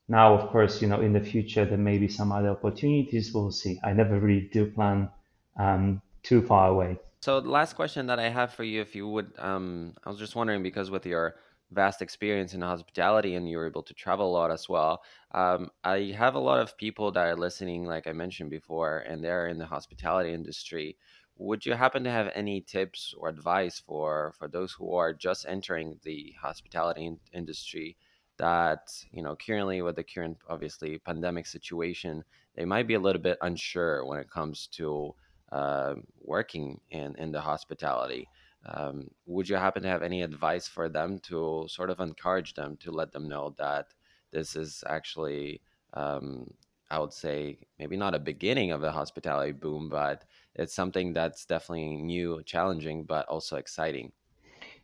Now, 0.09 0.35
of 0.35 0.51
course, 0.51 0.83
you 0.83 0.89
know, 0.89 1.01
in 1.01 1.15
the 1.15 1.21
future 1.21 1.65
there 1.65 1.79
may 1.79 1.99
be 1.99 2.09
some 2.09 2.31
other 2.31 2.51
opportunities. 2.51 3.33
We'll 3.33 3.51
see. 3.51 3.81
I 3.83 3.93
never 3.95 4.21
really 4.21 4.51
do 4.53 4.67
plan 4.67 5.09
um, 5.57 6.03
too 6.23 6.43
far 6.43 6.69
away. 6.69 6.99
So 7.21 7.41
the 7.41 7.49
last 7.49 7.75
question 7.75 8.07
that 8.09 8.19
I 8.19 8.29
have 8.29 8.53
for 8.53 8.65
you, 8.65 8.81
if 8.81 8.95
you 8.95 9.09
would, 9.09 9.33
um, 9.39 9.95
I 10.05 10.11
was 10.11 10.19
just 10.19 10.35
wondering 10.35 10.63
because 10.63 10.91
with 10.91 11.07
your 11.07 11.37
vast 11.73 12.03
experience 12.03 12.55
in 12.55 12.61
hospitality 12.63 13.35
and 13.35 13.49
you're 13.49 13.67
able 13.67 13.83
to 13.85 13.95
travel 13.95 14.29
a 14.31 14.33
lot 14.33 14.51
as 14.51 14.69
well. 14.69 15.03
Um, 15.33 15.71
I 15.85 16.15
have 16.17 16.35
a 16.35 16.39
lot 16.41 16.61
of 16.61 16.77
people 16.77 17.13
that 17.13 17.27
are 17.27 17.37
listening, 17.37 17.85
like 17.85 18.07
I 18.07 18.13
mentioned 18.13 18.51
before, 18.51 18.99
and 18.99 19.23
they're 19.25 19.49
in 19.49 19.59
the 19.59 19.67
hospitality 19.67 20.33
industry. 20.33 20.97
Would 21.37 21.65
you 21.67 21.75
happen 21.75 22.05
to 22.05 22.11
have 22.11 22.31
any 22.35 22.61
tips 22.61 23.15
or 23.17 23.29
advice 23.29 23.81
for 23.81 24.33
for 24.39 24.49
those 24.49 24.73
who 24.73 24.95
are 24.95 25.13
just 25.15 25.47
entering 25.49 25.99
the 26.03 26.35
hospitality 26.41 27.07
in- 27.07 27.21
industry 27.33 27.97
that 28.39 28.89
you 29.11 29.23
know 29.23 29.37
currently 29.37 29.83
with 29.83 29.97
the 29.97 30.05
current 30.05 30.39
obviously 30.49 30.99
pandemic 30.99 31.47
situation 31.47 32.25
they 32.55 32.65
might 32.65 32.87
be 32.87 32.95
a 32.95 33.01
little 33.01 33.21
bit 33.21 33.39
unsure 33.43 34.05
when 34.07 34.19
it 34.19 34.31
comes 34.31 34.67
to 34.69 35.15
uh, 35.53 35.95
working 36.21 36.81
in 36.91 37.15
in 37.17 37.31
the 37.33 37.41
hospitality 37.41 38.29
um, 38.65 39.11
would 39.27 39.49
you 39.49 39.57
happen 39.57 39.83
to 39.83 39.89
have 39.89 40.03
any 40.03 40.23
advice 40.23 40.69
for 40.69 40.89
them 40.89 41.19
to 41.21 41.67
sort 41.69 41.91
of 41.91 42.01
encourage 42.01 42.55
them 42.55 42.77
to 42.79 42.91
let 42.91 43.13
them 43.13 43.29
know 43.29 43.55
that 43.59 43.95
this 44.31 44.57
is 44.57 44.85
actually 44.87 45.63
um, 45.95 46.47
i 46.91 46.99
would 46.99 47.13
say 47.13 47.59
maybe 47.79 47.97
not 47.97 48.15
a 48.15 48.19
beginning 48.19 48.71
of 48.71 48.83
a 48.83 48.93
hospitality 48.93 49.53
boom 49.53 49.89
but 49.89 50.25
it's 50.55 50.75
something 50.75 51.13
that's 51.13 51.45
definitely 51.47 51.97
new 51.97 52.43
challenging 52.45 53.05
but 53.05 53.27
also 53.29 53.57
exciting 53.57 54.13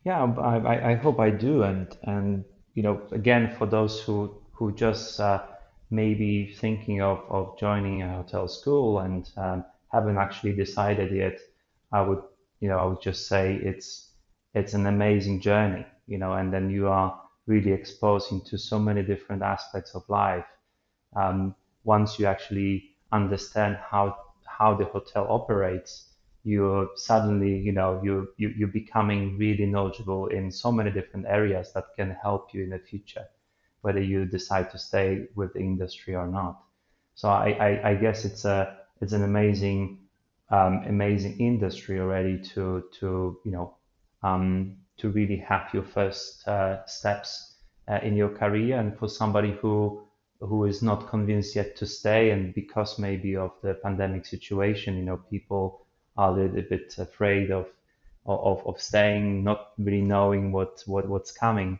Yeah, 0.04 0.22
I, 0.24 0.56
I 0.56 0.90
I 0.90 0.94
hope 0.94 1.18
I 1.20 1.30
do. 1.30 1.62
And 1.62 1.96
and 2.02 2.44
you 2.74 2.82
know, 2.82 3.06
again, 3.12 3.54
for 3.56 3.66
those 3.66 4.00
who 4.02 4.42
who 4.52 4.74
just 4.74 5.20
uh, 5.20 5.46
maybe 5.90 6.52
thinking 6.54 7.00
of 7.02 7.18
of 7.28 7.58
joining 7.58 8.02
a 8.02 8.16
hotel 8.16 8.48
school 8.48 8.98
and 8.98 9.30
um, 9.36 9.64
haven't 9.92 10.18
actually 10.18 10.54
decided 10.54 11.14
yet, 11.14 11.38
I 11.92 12.02
would 12.02 12.22
you 12.60 12.68
know 12.68 12.78
I 12.78 12.84
would 12.84 13.00
just 13.02 13.26
say 13.28 13.56
it's 13.56 14.12
it's 14.54 14.74
an 14.74 14.86
amazing 14.86 15.40
journey. 15.40 15.86
You 16.06 16.18
know, 16.18 16.34
and 16.34 16.52
then 16.52 16.70
you 16.70 16.88
are 16.88 17.20
really 17.46 17.72
exposed 17.72 18.46
to 18.46 18.58
so 18.58 18.78
many 18.78 19.02
different 19.02 19.42
aspects 19.42 19.94
of 19.94 20.08
life. 20.08 20.46
Um, 21.14 21.54
once 21.84 22.18
you 22.18 22.26
actually 22.26 22.96
understand 23.12 23.76
how 23.76 24.16
how 24.46 24.74
the 24.74 24.84
hotel 24.86 25.26
operates 25.30 26.04
you're 26.44 26.88
suddenly, 26.94 27.58
you 27.58 27.72
know, 27.72 28.00
you, 28.02 28.28
you 28.38 28.48
you're 28.56 28.68
becoming 28.68 29.36
really 29.36 29.66
knowledgeable 29.66 30.28
in 30.28 30.50
so 30.50 30.72
many 30.72 30.90
different 30.90 31.26
areas 31.26 31.72
that 31.74 31.84
can 31.96 32.10
help 32.22 32.54
you 32.54 32.62
in 32.64 32.70
the 32.70 32.78
future, 32.78 33.26
whether 33.82 34.00
you 34.00 34.24
decide 34.24 34.70
to 34.70 34.78
stay 34.78 35.26
with 35.34 35.52
the 35.52 35.60
industry 35.60 36.14
or 36.14 36.26
not. 36.26 36.62
So 37.14 37.28
I, 37.28 37.50
I, 37.50 37.90
I 37.90 37.94
guess 37.96 38.24
it's 38.24 38.44
a 38.46 38.78
it's 39.00 39.12
an 39.12 39.24
amazing 39.24 40.07
um, 40.50 40.82
amazing 40.86 41.38
industry 41.38 42.00
already 42.00 42.38
to 42.54 42.84
to 43.00 43.38
you 43.44 43.52
know 43.52 43.76
um, 44.22 44.76
to 44.98 45.10
really 45.10 45.36
have 45.36 45.68
your 45.72 45.84
first 45.84 46.46
uh, 46.48 46.84
steps 46.86 47.56
uh, 47.88 47.98
in 48.02 48.16
your 48.16 48.30
career 48.30 48.78
and 48.78 48.98
for 48.98 49.08
somebody 49.08 49.52
who 49.52 50.02
who 50.40 50.64
is 50.64 50.82
not 50.82 51.08
convinced 51.08 51.56
yet 51.56 51.76
to 51.76 51.86
stay 51.86 52.30
and 52.30 52.54
because 52.54 52.98
maybe 52.98 53.36
of 53.36 53.52
the 53.62 53.74
pandemic 53.74 54.24
situation 54.24 54.96
you 54.96 55.04
know 55.04 55.16
people 55.30 55.84
are 56.16 56.30
a 56.30 56.42
little 56.42 56.62
bit 56.62 56.94
afraid 56.98 57.50
of 57.50 57.66
of, 58.28 58.66
of 58.66 58.80
staying, 58.80 59.42
not 59.42 59.70
really 59.78 60.02
knowing 60.02 60.52
what, 60.52 60.82
what 60.86 61.08
what's 61.08 61.32
coming. 61.32 61.78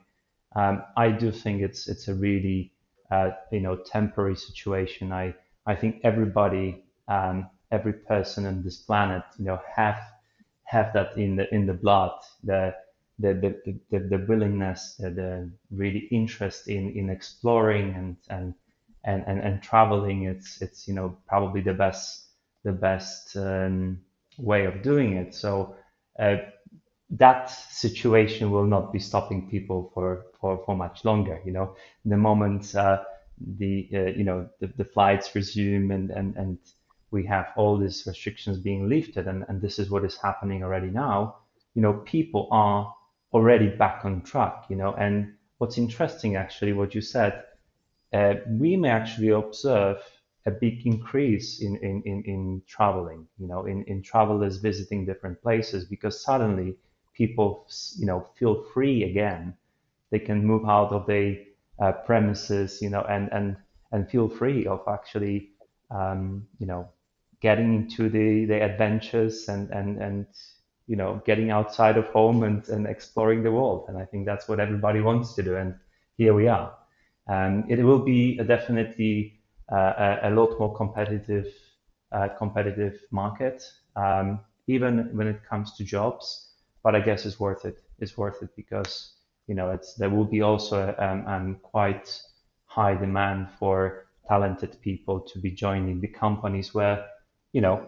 Um, 0.56 0.82
I 0.96 1.10
do 1.10 1.30
think 1.30 1.62
it's 1.62 1.88
it's 1.88 2.08
a 2.08 2.14
really 2.14 2.72
uh, 3.10 3.30
you 3.52 3.60
know 3.60 3.76
temporary 3.76 4.36
situation. 4.36 5.12
I 5.12 5.34
I 5.66 5.74
think 5.74 6.00
everybody, 6.04 6.84
um, 7.06 7.50
every 7.70 7.92
person 7.92 8.46
on 8.46 8.62
this 8.62 8.78
planet, 8.78 9.22
you 9.38 9.44
know, 9.46 9.60
have 9.74 10.00
have 10.64 10.92
that 10.92 11.16
in 11.16 11.36
the 11.36 11.52
in 11.54 11.66
the 11.66 11.74
blood. 11.74 12.12
The 12.44 12.74
the 13.18 13.34
the, 13.34 13.80
the, 13.90 13.98
the 13.98 14.24
willingness, 14.28 14.94
the, 14.98 15.10
the 15.10 15.50
really 15.70 16.08
interest 16.10 16.68
in 16.68 16.90
in 16.90 17.10
exploring 17.10 17.94
and 17.94 18.16
and 18.30 18.54
and 19.04 19.24
and, 19.26 19.40
and 19.40 19.62
traveling. 19.62 20.24
It's 20.24 20.60
it's 20.62 20.86
you 20.88 20.94
know 20.94 21.16
probably 21.26 21.60
the 21.60 21.74
best 21.74 22.28
the 22.64 22.72
best. 22.72 23.36
Um, 23.36 24.00
way 24.40 24.66
of 24.66 24.82
doing 24.82 25.14
it. 25.16 25.34
So 25.34 25.74
uh, 26.16 26.36
that 27.10 27.50
situation 27.50 28.50
will 28.50 28.66
not 28.66 28.92
be 28.92 28.98
stopping 28.98 29.48
people 29.48 29.90
for, 29.94 30.26
for, 30.40 30.62
for 30.64 30.76
much 30.76 31.04
longer. 31.04 31.40
You 31.44 31.52
know, 31.52 31.76
the 32.04 32.16
moment 32.16 32.74
uh, 32.74 33.02
the 33.58 33.88
uh, 33.94 33.98
you 34.18 34.24
know 34.24 34.48
the, 34.60 34.66
the 34.76 34.84
flights 34.84 35.34
resume 35.34 35.90
and, 35.90 36.10
and 36.10 36.36
and 36.36 36.58
we 37.10 37.24
have 37.26 37.46
all 37.56 37.78
these 37.78 38.04
restrictions 38.06 38.58
being 38.58 38.88
lifted, 38.88 39.26
and, 39.26 39.44
and 39.48 39.60
this 39.60 39.78
is 39.78 39.90
what 39.90 40.04
is 40.04 40.16
happening 40.16 40.62
already 40.62 40.88
now. 40.88 41.36
You 41.74 41.82
know, 41.82 41.94
people 41.94 42.48
are 42.50 42.94
already 43.32 43.68
back 43.68 44.04
on 44.04 44.22
track. 44.22 44.64
You 44.68 44.76
know, 44.76 44.94
and 44.94 45.34
what's 45.58 45.78
interesting 45.78 46.36
actually, 46.36 46.72
what 46.72 46.94
you 46.94 47.00
said, 47.00 47.44
uh, 48.12 48.34
we 48.48 48.76
may 48.76 48.90
actually 48.90 49.28
observe 49.28 49.98
a 50.46 50.50
big 50.50 50.86
increase 50.86 51.60
in, 51.60 51.76
in, 51.76 52.02
in, 52.04 52.22
in 52.24 52.62
traveling, 52.66 53.26
you 53.38 53.46
know, 53.46 53.66
in, 53.66 53.84
in 53.84 54.02
travelers 54.02 54.56
visiting 54.56 55.04
different 55.04 55.40
places 55.42 55.84
because 55.84 56.22
suddenly 56.22 56.76
people, 57.12 57.66
you 57.98 58.06
know, 58.06 58.26
feel 58.38 58.64
free 58.72 59.04
again. 59.04 59.54
They 60.10 60.18
can 60.18 60.44
move 60.44 60.64
out 60.66 60.90
of 60.92 61.06
their 61.06 61.36
uh, 61.78 61.92
premises, 61.92 62.80
you 62.80 62.88
know, 62.88 63.02
and, 63.02 63.28
and, 63.32 63.56
and 63.92 64.08
feel 64.08 64.28
free 64.28 64.66
of 64.66 64.80
actually, 64.88 65.50
um, 65.90 66.46
you 66.58 66.66
know, 66.66 66.88
getting 67.40 67.74
into 67.74 68.08
the, 68.08 68.44
the 68.46 68.62
adventures 68.62 69.48
and, 69.48 69.70
and, 69.70 70.02
and, 70.02 70.26
you 70.86 70.96
know, 70.96 71.22
getting 71.24 71.50
outside 71.50 71.96
of 71.96 72.06
home 72.08 72.42
and, 72.42 72.68
and 72.68 72.86
exploring 72.86 73.42
the 73.42 73.52
world. 73.52 73.86
And 73.88 73.98
I 73.98 74.04
think 74.04 74.26
that's 74.26 74.48
what 74.48 74.60
everybody 74.60 75.00
wants 75.00 75.34
to 75.34 75.42
do. 75.42 75.56
And 75.56 75.74
here 76.16 76.34
we 76.34 76.48
are. 76.48 76.74
And 77.26 77.70
it 77.70 77.82
will 77.82 78.00
be 78.00 78.38
a 78.38 78.44
definitely 78.44 79.38
a, 79.70 80.18
a, 80.24 80.30
lot 80.30 80.58
more 80.58 80.74
competitive 80.74 81.46
uh, 82.12 82.28
competitive 82.38 83.00
market, 83.10 83.62
um, 83.96 84.40
even 84.66 85.14
when 85.16 85.26
it 85.26 85.44
comes 85.44 85.76
to 85.76 85.84
jobs. 85.84 86.52
But 86.82 86.94
I 86.94 87.00
guess 87.00 87.26
it's 87.26 87.38
worth 87.38 87.64
it. 87.64 87.82
It's 87.98 88.16
worth 88.16 88.42
it 88.42 88.50
because 88.56 89.12
you 89.46 89.54
know 89.54 89.70
it's 89.70 89.94
there 89.94 90.10
will 90.10 90.24
be 90.24 90.40
also 90.40 90.94
um, 90.98 91.26
um, 91.26 91.56
quite 91.62 92.20
high 92.64 92.94
demand 92.94 93.48
for 93.58 94.06
talented 94.26 94.80
people 94.80 95.20
to 95.20 95.38
be 95.38 95.50
joining 95.50 96.00
the 96.00 96.08
companies 96.08 96.72
where 96.72 97.04
you 97.52 97.60
know 97.60 97.86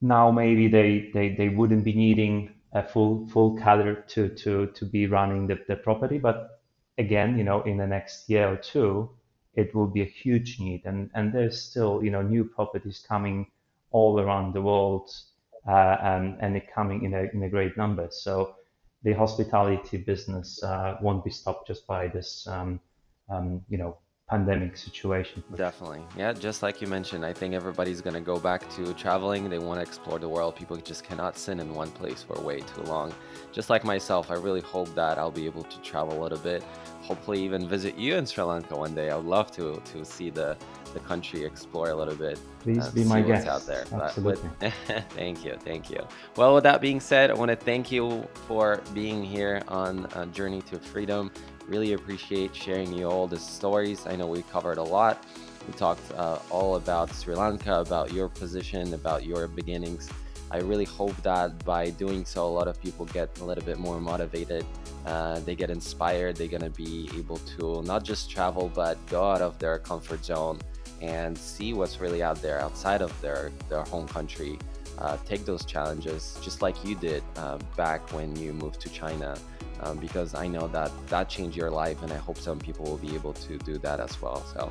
now 0.00 0.30
maybe 0.30 0.68
they 0.68 1.10
they, 1.14 1.34
they 1.34 1.48
wouldn't 1.48 1.84
be 1.84 1.92
needing 1.92 2.54
a 2.72 2.82
full 2.82 3.26
full 3.28 3.56
cadre 3.56 3.96
to 4.06 4.28
to 4.30 4.66
to 4.68 4.84
be 4.84 5.06
running 5.06 5.46
the, 5.46 5.58
the 5.68 5.76
property 5.76 6.18
but 6.18 6.58
again, 6.98 7.38
you 7.38 7.44
know, 7.44 7.62
in 7.62 7.78
the 7.78 7.86
next 7.86 8.28
year 8.28 8.52
or 8.52 8.56
two, 8.56 9.08
it 9.54 9.74
will 9.74 9.86
be 9.86 10.02
a 10.02 10.04
huge 10.04 10.60
need. 10.60 10.82
And, 10.84 11.10
and 11.14 11.32
there's 11.32 11.62
still, 11.62 12.02
you 12.04 12.10
know, 12.10 12.22
new 12.22 12.44
properties 12.44 13.04
coming 13.08 13.46
all 13.90 14.20
around 14.20 14.52
the 14.52 14.62
world 14.62 15.10
uh, 15.66 15.96
and, 16.02 16.36
and 16.40 16.56
it 16.56 16.72
coming 16.72 17.04
in 17.04 17.14
a, 17.14 17.28
in 17.32 17.42
a 17.44 17.48
great 17.48 17.76
number. 17.76 18.08
So 18.10 18.56
the 19.02 19.12
hospitality 19.12 19.96
business 19.96 20.62
uh, 20.62 20.98
won't 21.00 21.24
be 21.24 21.30
stopped 21.30 21.68
just 21.68 21.86
by 21.86 22.08
this, 22.08 22.46
um, 22.48 22.80
um, 23.30 23.62
you 23.68 23.78
know, 23.78 23.96
pandemic 24.28 24.76
situation. 24.76 25.42
Definitely. 25.54 26.02
Yeah, 26.16 26.32
just 26.32 26.62
like 26.62 26.80
you 26.80 26.86
mentioned, 26.86 27.24
I 27.24 27.32
think 27.32 27.54
everybody's 27.54 28.00
going 28.00 28.14
to 28.14 28.20
go 28.20 28.38
back 28.38 28.68
to 28.76 28.92
traveling. 28.94 29.48
They 29.48 29.58
want 29.58 29.80
to 29.80 29.82
explore 29.82 30.18
the 30.18 30.28
world. 30.28 30.54
People 30.54 30.76
just 30.76 31.04
cannot 31.04 31.38
sit 31.38 31.58
in 31.58 31.74
one 31.74 31.90
place 31.90 32.22
for 32.22 32.38
way 32.42 32.60
too 32.60 32.82
long. 32.82 33.14
Just 33.52 33.70
like 33.70 33.84
myself, 33.84 34.30
I 34.30 34.34
really 34.34 34.60
hope 34.60 34.94
that 34.94 35.18
I'll 35.18 35.30
be 35.30 35.46
able 35.46 35.64
to 35.64 35.80
travel 35.80 36.20
a 36.20 36.22
little 36.22 36.38
bit. 36.38 36.62
Hopefully, 37.02 37.42
even 37.42 37.66
visit 37.66 37.96
you 37.96 38.16
in 38.16 38.26
Sri 38.26 38.44
Lanka 38.44 38.76
one 38.76 38.94
day. 38.94 39.08
I 39.10 39.16
would 39.16 39.24
love 39.24 39.50
to 39.52 39.80
to 39.92 40.04
see 40.04 40.28
the 40.28 40.56
the 40.92 41.00
country, 41.00 41.44
explore 41.44 41.90
a 41.90 41.94
little 41.94 42.14
bit. 42.14 42.38
Please 42.60 42.86
uh, 42.86 42.90
be 42.92 43.04
my 43.04 43.20
guest. 43.20 43.46
out 43.46 43.66
there. 43.66 43.84
Absolutely. 43.92 44.50
With, 44.60 44.74
thank 45.10 45.44
you, 45.44 45.56
thank 45.60 45.90
you. 45.90 46.06
Well, 46.36 46.54
with 46.54 46.64
that 46.64 46.80
being 46.80 47.00
said, 47.00 47.30
I 47.30 47.34
want 47.34 47.50
to 47.50 47.56
thank 47.56 47.92
you 47.92 48.26
for 48.46 48.82
being 48.94 49.22
here 49.22 49.62
on 49.68 50.08
Journey 50.32 50.62
to 50.62 50.78
Freedom. 50.78 51.30
Really 51.68 51.92
appreciate 51.92 52.56
sharing 52.56 52.94
you 52.94 53.10
all 53.10 53.26
the 53.26 53.38
stories. 53.38 54.06
I 54.06 54.16
know 54.16 54.26
we 54.26 54.40
covered 54.42 54.78
a 54.78 54.82
lot. 54.82 55.22
We 55.66 55.74
talked 55.74 56.10
uh, 56.12 56.38
all 56.50 56.76
about 56.76 57.14
Sri 57.14 57.34
Lanka, 57.34 57.80
about 57.80 58.10
your 58.10 58.30
position, 58.30 58.94
about 58.94 59.26
your 59.26 59.46
beginnings. 59.48 60.08
I 60.50 60.60
really 60.60 60.86
hope 60.86 61.14
that 61.22 61.62
by 61.66 61.90
doing 61.90 62.24
so, 62.24 62.46
a 62.46 62.48
lot 62.48 62.68
of 62.68 62.80
people 62.80 63.04
get 63.04 63.38
a 63.40 63.44
little 63.44 63.62
bit 63.62 63.78
more 63.78 64.00
motivated. 64.00 64.64
Uh, 65.04 65.40
they 65.40 65.54
get 65.54 65.68
inspired. 65.68 66.36
They're 66.36 66.48
going 66.48 66.62
to 66.62 66.70
be 66.70 67.10
able 67.14 67.36
to 67.58 67.82
not 67.82 68.02
just 68.02 68.30
travel, 68.30 68.72
but 68.74 68.96
go 69.08 69.30
out 69.30 69.42
of 69.42 69.58
their 69.58 69.78
comfort 69.78 70.24
zone 70.24 70.58
and 71.02 71.36
see 71.36 71.74
what's 71.74 72.00
really 72.00 72.22
out 72.22 72.40
there 72.40 72.60
outside 72.62 73.02
of 73.02 73.12
their, 73.20 73.52
their 73.68 73.82
home 73.82 74.08
country. 74.08 74.58
Uh, 74.96 75.18
take 75.26 75.44
those 75.44 75.66
challenges, 75.66 76.38
just 76.42 76.62
like 76.62 76.82
you 76.82 76.94
did 76.94 77.22
uh, 77.36 77.58
back 77.76 78.10
when 78.14 78.34
you 78.36 78.54
moved 78.54 78.80
to 78.80 78.88
China 78.88 79.36
um, 79.80 79.98
because 79.98 80.34
I 80.34 80.46
know 80.46 80.68
that 80.68 80.90
that 81.08 81.28
changed 81.28 81.56
your 81.56 81.70
life, 81.70 82.02
and 82.02 82.12
I 82.12 82.16
hope 82.16 82.38
some 82.38 82.58
people 82.58 82.84
will 82.84 82.98
be 82.98 83.14
able 83.14 83.32
to 83.34 83.58
do 83.58 83.78
that 83.78 84.00
as 84.00 84.20
well. 84.20 84.44
So, 84.54 84.70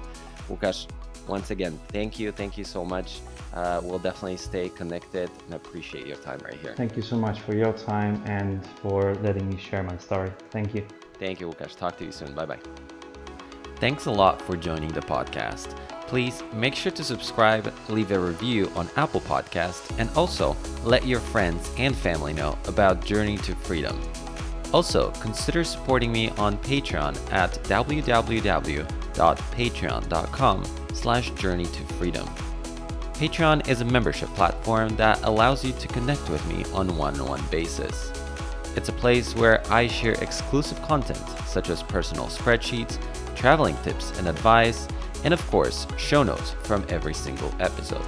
Łukasz, 0.49 0.88
once 1.28 1.51
again, 1.51 1.80
thank 1.89 2.20
you, 2.20 2.32
thank 2.32 2.58
you 2.58 2.64
so 2.64 2.86
much. 2.86 3.20
Uh, 3.53 3.82
we'll 3.84 3.99
definitely 3.99 4.38
stay 4.38 4.70
connected 4.70 5.30
and 5.45 5.55
appreciate 5.55 6.05
your 6.08 6.18
time 6.18 6.39
right 6.43 6.60
here. 6.60 6.74
Thank 6.76 6.95
you 6.95 7.01
so 7.01 7.18
much 7.18 7.41
for 7.41 7.55
your 7.55 7.74
time 7.74 8.22
and 8.26 8.66
for 8.82 9.16
letting 9.16 9.49
me 9.49 9.58
share 9.58 9.84
my 9.84 9.97
story. 9.97 10.32
Thank 10.51 10.74
you. 10.76 10.86
Thank 11.20 11.39
you, 11.39 11.49
Łukasz. 11.49 11.76
Talk 11.76 11.97
to 11.97 12.05
you 12.05 12.12
soon. 12.12 12.34
Bye 12.34 12.45
bye. 12.45 12.60
Thanks 13.78 14.05
a 14.08 14.12
lot 14.12 14.41
for 14.41 14.55
joining 14.55 14.89
the 14.89 15.01
podcast. 15.01 15.76
Please 16.08 16.41
make 16.53 16.74
sure 16.74 16.91
to 16.93 17.03
subscribe, 17.03 17.72
leave 17.89 18.12
a 18.12 18.20
review 18.20 18.72
on 18.76 18.89
Apple 18.95 19.20
Podcast, 19.22 19.93
and 19.99 20.10
also 20.16 20.55
let 20.84 21.05
your 21.05 21.20
friends 21.20 21.70
and 21.78 21.95
family 21.95 22.34
know 22.34 22.58
about 22.66 23.05
Journey 23.05 23.38
to 23.39 23.53
Freedom. 23.55 23.99
Also, 24.74 25.11
consider 25.22 25.63
supporting 25.63 26.11
me 26.11 26.30
on 26.32 26.57
Patreon 26.57 27.15
at 27.32 27.53
www.patreon.com 27.63 30.63
slash 30.93 31.30
journey 31.32 31.65
to 31.65 31.84
freedom. 31.93 32.28
Patreon 33.13 33.68
is 33.68 33.82
a 33.82 33.86
membership 33.86 34.30
platform 34.30 34.95
that 34.97 35.20
allows 35.24 35.65
you 35.65 35.74
to 35.74 35.88
connect 35.88 36.30
with 36.30 36.45
me 36.47 36.63
on 36.74 36.95
one-on-one 36.97 37.43
basis. 37.49 38.11
It's 38.76 38.89
a 38.89 38.93
place 38.93 39.36
where 39.36 39.63
I 39.72 39.88
share 39.88 40.13
exclusive 40.22 40.80
content 40.84 41.24
such 41.47 41.70
as 41.70 41.82
personal 41.82 42.28
spreadsheets, 42.28 42.99
traveling 43.36 43.76
tips 43.78 44.11
and 44.20 44.28
advice, 44.28 44.88
and 45.24 45.34
of 45.34 45.43
course, 45.47 45.88
show 45.97 46.22
notes 46.22 46.51
from 46.61 46.86
every 46.89 47.15
single 47.15 47.51
episode. 47.59 48.05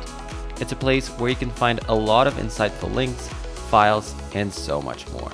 It's 0.59 0.73
a 0.73 0.75
place 0.75 1.07
where 1.07 1.31
you 1.31 1.35
can 1.35 1.49
find 1.49 1.79
a 1.87 1.95
lot 1.95 2.27
of 2.27 2.35
insightful 2.35 2.93
links, 2.93 3.29
files, 3.69 4.13
and 4.35 4.53
so 4.53 4.79
much 4.79 5.09
more. 5.09 5.31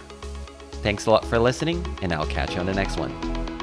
Thanks 0.85 1.07
a 1.07 1.09
lot 1.09 1.25
for 1.25 1.39
listening, 1.39 1.83
and 2.03 2.13
I'll 2.13 2.27
catch 2.27 2.53
you 2.53 2.59
on 2.59 2.67
the 2.67 2.73
next 2.75 2.99
one. 2.99 3.54